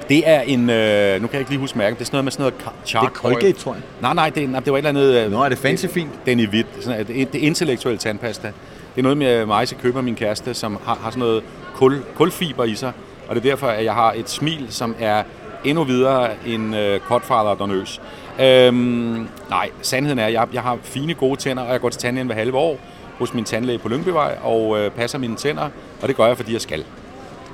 [0.10, 2.24] Det er en, øh, nu kan jeg ikke lige huske mærken, det er sådan noget
[2.24, 3.10] med sådan noget charcoal.
[3.10, 3.84] Det er Colgate, tror jeg.
[4.02, 5.26] Nej, nej, det, nej, det var et eller andet...
[5.26, 6.10] Øh, Nå, er det fancy fint?
[6.26, 6.68] Den i hvidt.
[6.82, 8.48] Sådan, det, det intellektuelle tandpasta.
[8.96, 11.44] Det er noget med mig, jeg køber min kæreste, som har, har sådan noget
[11.76, 12.92] kul, kulfiber i sig.
[13.28, 15.24] Og det er derfor, at jeg har et smil, som er
[15.64, 18.02] endnu videre end øh, Godfather Donøs.
[18.40, 22.02] Øhm, nej, sandheden er, at jeg, jeg har fine, gode tænder, og jeg går til
[22.02, 22.80] tandlægen hver halve år
[23.18, 25.70] hos min tandlæge på Lyngbyvej og øh, passer mine tænder,
[26.02, 26.86] og det gør jeg, fordi jeg skal.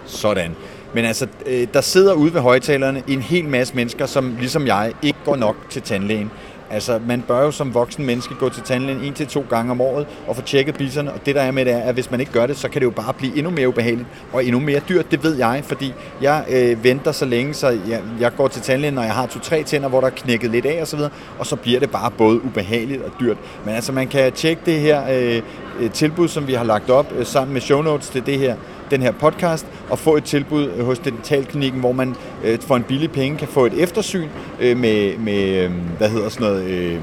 [0.05, 0.55] Sådan.
[0.93, 4.93] Men altså, øh, der sidder ude ved højtalerne en hel masse mennesker, som ligesom jeg
[5.01, 6.31] ikke går nok til tandlægen.
[6.71, 9.81] Altså, man bør jo som voksen menneske gå til tandlægen en til to gange om
[9.81, 11.13] året og få tjekket bisserne.
[11.13, 12.81] Og det der er med det er, at hvis man ikke gør det, så kan
[12.81, 15.11] det jo bare blive endnu mere ubehageligt og endnu mere dyrt.
[15.11, 18.93] Det ved jeg, fordi jeg øh, venter så længe, så jeg, jeg går til tandlægen,
[18.93, 21.45] når jeg har to-tre tænder, hvor der er knækket lidt af og så videre, og
[21.45, 23.37] så bliver det bare både ubehageligt og dyrt.
[23.65, 25.41] Men altså, man kan tjekke det her øh,
[25.79, 28.55] øh tilbud, som vi har lagt op øh, sammen med show notes til det her
[28.91, 32.83] den her podcast og få et tilbud øh, hos Dentalklinikken, hvor man øh, for en
[32.83, 34.27] billig penge kan få et eftersyn
[34.59, 36.99] øh, med, med øh, hvad hedder sådan noget, øh,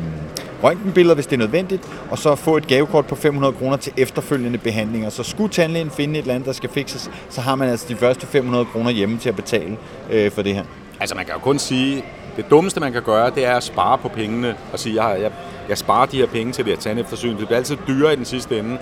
[0.62, 4.58] røntgenbilleder, hvis det er nødvendigt, og så få et gavekort på 500 kroner til efterfølgende
[4.58, 5.10] behandlinger.
[5.10, 7.96] Så skulle tandlægen finde et eller andet, der skal fikses, så har man altså de
[7.96, 9.76] første 500 kroner hjemme til at betale
[10.10, 10.64] øh, for det her.
[11.00, 12.04] Altså man kan jo kun sige,
[12.36, 15.32] det dummeste man kan gøre, det er at spare på pengene og sige, jeg, jeg,
[15.68, 17.36] jeg sparer de her penge til det her tandeftersyn.
[17.36, 18.78] Det bliver altid dyrere i den sidste ende,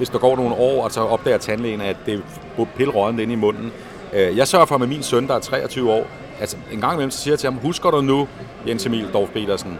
[0.00, 2.22] hvis der går nogle år, og så opdager tandlægen, at det
[2.58, 3.72] er pillerådende inde i munden.
[4.12, 6.06] Øh, jeg sørger for med min søn, der er 23 år,
[6.40, 8.28] altså en gang imellem, så siger jeg til ham, husker du nu,
[8.66, 9.78] Jens Emil Dorf Petersen,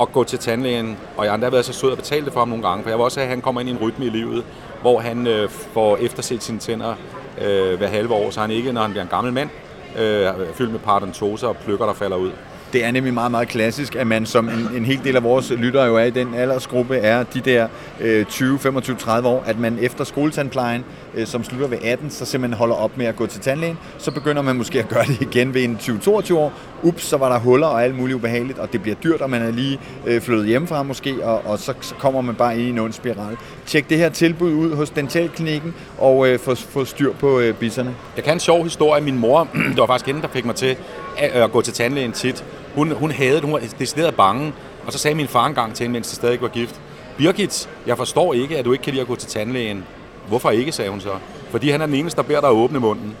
[0.00, 2.40] at gå til tandlægen, og jeg har endda været så sød at betale det for
[2.40, 4.06] ham nogle gange, for jeg vil også have, at han kommer ind i en rytme
[4.06, 4.44] i livet,
[4.80, 6.94] hvor han øh, får efterset sine tænder
[7.40, 9.50] øh, hver halve år, så han ikke, når han bliver en gammel mand,
[9.98, 12.30] øh, fyldt med parodontose og pløkker, der falder ud.
[12.72, 15.50] Det er nemlig meget, meget klassisk, at man som en, en hel del af vores
[15.50, 17.68] lyttere jo er i den aldersgruppe, er de der
[18.00, 22.24] øh, 20, 25, 30 år, at man efter skoletandplejen, øh, som slutter ved 18, så
[22.24, 23.78] simpelthen holder op med at gå til tandlægen.
[23.98, 26.52] Så begynder man måske at gøre det igen ved en 20-22 år.
[26.82, 29.42] Ups, så var der huller og alt muligt ubehageligt, og det bliver dyrt, og man
[29.42, 32.70] er lige øh, flyttet hjemmefra måske, og, og så, så kommer man bare ind i
[32.70, 33.36] en ond spiral.
[33.66, 37.94] Tjek det her tilbud ud hos Dentalklinikken, og øh, få, få styr på øh, bisserne.
[38.16, 39.02] Jeg kan en sjov historie.
[39.02, 40.76] Min mor, det var faktisk hende, der fik mig til
[41.18, 42.44] at, øh, at gå til tandlægen tit.
[42.74, 44.52] Hun, hun havde det, hun var decideret bange.
[44.86, 46.80] Og så sagde min far engang til hende, mens de stadig var gift,
[47.18, 49.84] Birgit, jeg forstår ikke, at du ikke kan lide at gå til tandlægen.
[50.28, 51.10] Hvorfor ikke, sagde hun så.
[51.50, 53.16] Fordi han er den eneste, der beder dig at åbne munden.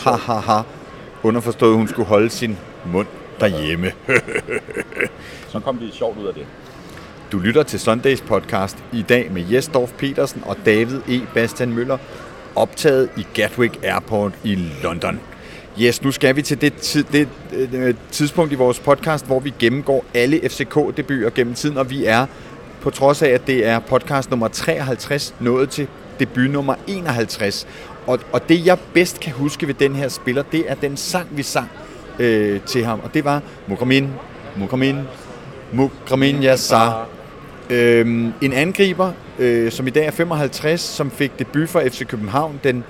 [0.00, 0.60] Ha, ha, ha.
[1.22, 3.06] Underforstået, at hun skulle holde sin mund
[3.40, 3.92] derhjemme.
[5.52, 6.46] så kom det sjovt ud af det.
[7.32, 11.20] Du lytter til Sundays podcast i dag med Jes Dorf Petersen og David E.
[11.34, 11.98] Bastian Møller,
[12.56, 15.20] optaget i Gatwick Airport i London.
[15.80, 19.52] Yes, nu skal vi til det, tid, det øh, tidspunkt i vores podcast, hvor vi
[19.58, 22.26] gennemgår alle FCK-debuter gennem tiden, og vi er,
[22.84, 27.66] på trods af, at det er podcast nummer 53, nået til debut nummer 51.
[28.06, 31.28] Og, og det, jeg bedst kan huske ved den her spiller, det er den sang,
[31.30, 31.70] vi sang
[32.18, 34.10] øh, til ham, og det var Mukramin,
[34.56, 34.98] Mukramin,
[35.72, 37.08] Mukramin Yassar.
[37.70, 42.60] Øhm, en angriber, øh, som i dag er 55, som fik debut for FC København
[42.64, 42.84] den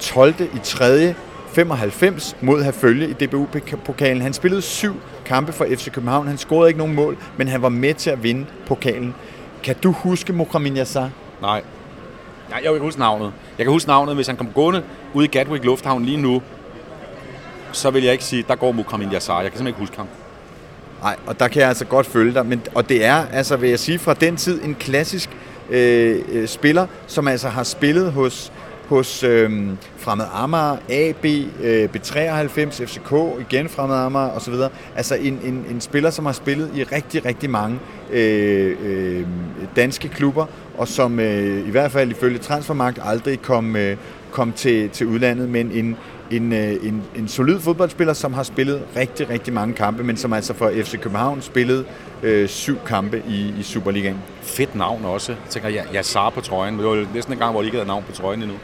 [0.00, 0.34] 12.
[0.40, 1.14] i 3.
[1.54, 4.22] 95 mod Herfølge i DBU-pokalen.
[4.22, 6.26] Han spillede syv kampe for FC København.
[6.26, 9.14] Han scorede ikke nogen mål, men han var med til at vinde pokalen.
[9.62, 11.10] Kan du huske Mokramin Yassar?
[11.40, 11.62] Nej.
[12.50, 13.32] Nej, jeg kan huske navnet.
[13.58, 14.82] Jeg kan huske navnet, hvis han kom gående
[15.14, 16.42] ude i Gatwick Lufthavn lige nu,
[17.72, 19.40] så vil jeg ikke sige, der går Mokramin Yassar.
[19.42, 20.06] Jeg kan simpelthen ikke huske ham.
[21.02, 22.46] Nej, og der kan jeg altså godt følge dig.
[22.46, 25.30] Men, og det er, altså vil jeg sige, fra den tid en klassisk
[25.70, 28.52] øh, øh, spiller, som altså har spillet hos
[28.88, 29.50] hos øh,
[29.96, 31.24] Fremad Amager, AB,
[31.62, 34.54] øh, B93, FCK, igen Fremad Amager osv.
[34.96, 37.78] Altså en, en, en spiller, som har spillet i rigtig, rigtig mange
[38.12, 39.26] øh, øh,
[39.76, 40.46] danske klubber,
[40.78, 43.96] og som øh, i hvert fald ifølge Transfermarkt aldrig kom, øh,
[44.30, 45.96] kom til, til udlandet, men en,
[46.30, 50.32] en, øh, en, en solid fodboldspiller, som har spillet rigtig, rigtig mange kampe, men som
[50.32, 51.84] altså for FC København spillede
[52.22, 54.18] øh, syv kampe i, i Superligaen.
[54.42, 55.32] Fedt navn også.
[55.32, 56.78] Jeg tænker, jeg, jeg Sar på trøjen.
[56.78, 58.56] Det var næsten en gang, hvor de ikke havde navn på trøjen endnu.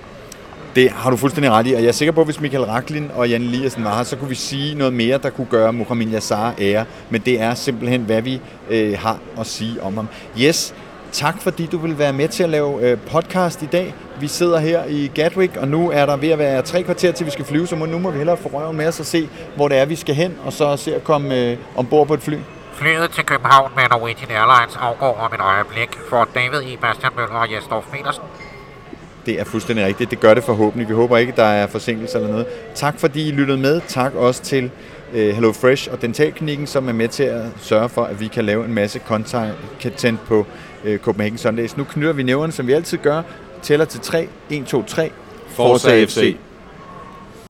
[0.74, 3.10] Det har du fuldstændig ret i, og jeg er sikker på, at hvis Michael Raklin
[3.14, 6.12] og Jan Eliassen var her, så kunne vi sige noget mere, der kunne gøre Mohamed
[6.14, 8.40] Yassar ære, men det er simpelthen, hvad vi
[8.70, 10.08] øh, har at sige om ham.
[10.40, 10.74] Yes,
[11.12, 13.94] tak fordi du vil være med til at lave øh, podcast i dag.
[14.20, 17.26] Vi sidder her i Gatwick, og nu er der ved at være tre kvarter til,
[17.26, 19.68] vi skal flyve, så nu må vi hellere få røven med os og se, hvor
[19.68, 22.36] det er, vi skal hen, og så se at komme øh, ombord på et fly.
[22.72, 26.76] Flyet til København med Norwegian Airlines afgår om et øjeblik for David E.
[26.76, 28.24] Bastian Møller og Jesdorf Petersen.
[29.28, 30.10] Det er fuldstændig rigtigt.
[30.10, 30.88] Det gør det forhåbentlig.
[30.88, 32.46] Vi håber ikke, der er forsinkelse eller noget.
[32.74, 33.80] Tak fordi I lyttede med.
[33.88, 34.70] Tak også til
[35.12, 38.44] uh, Hello Fresh og Dentalklinikken, som er med til at sørge for, at vi kan
[38.44, 40.46] lave en masse content på
[40.84, 41.76] uh, Copenhagen Sundays.
[41.76, 43.22] Nu knytter vi nævnerne, som vi altid gør.
[43.62, 44.28] Tæller til 3.
[44.50, 45.10] 1, 2, 3.
[45.48, 46.14] Forza FC.
[46.14, 46.36] FC.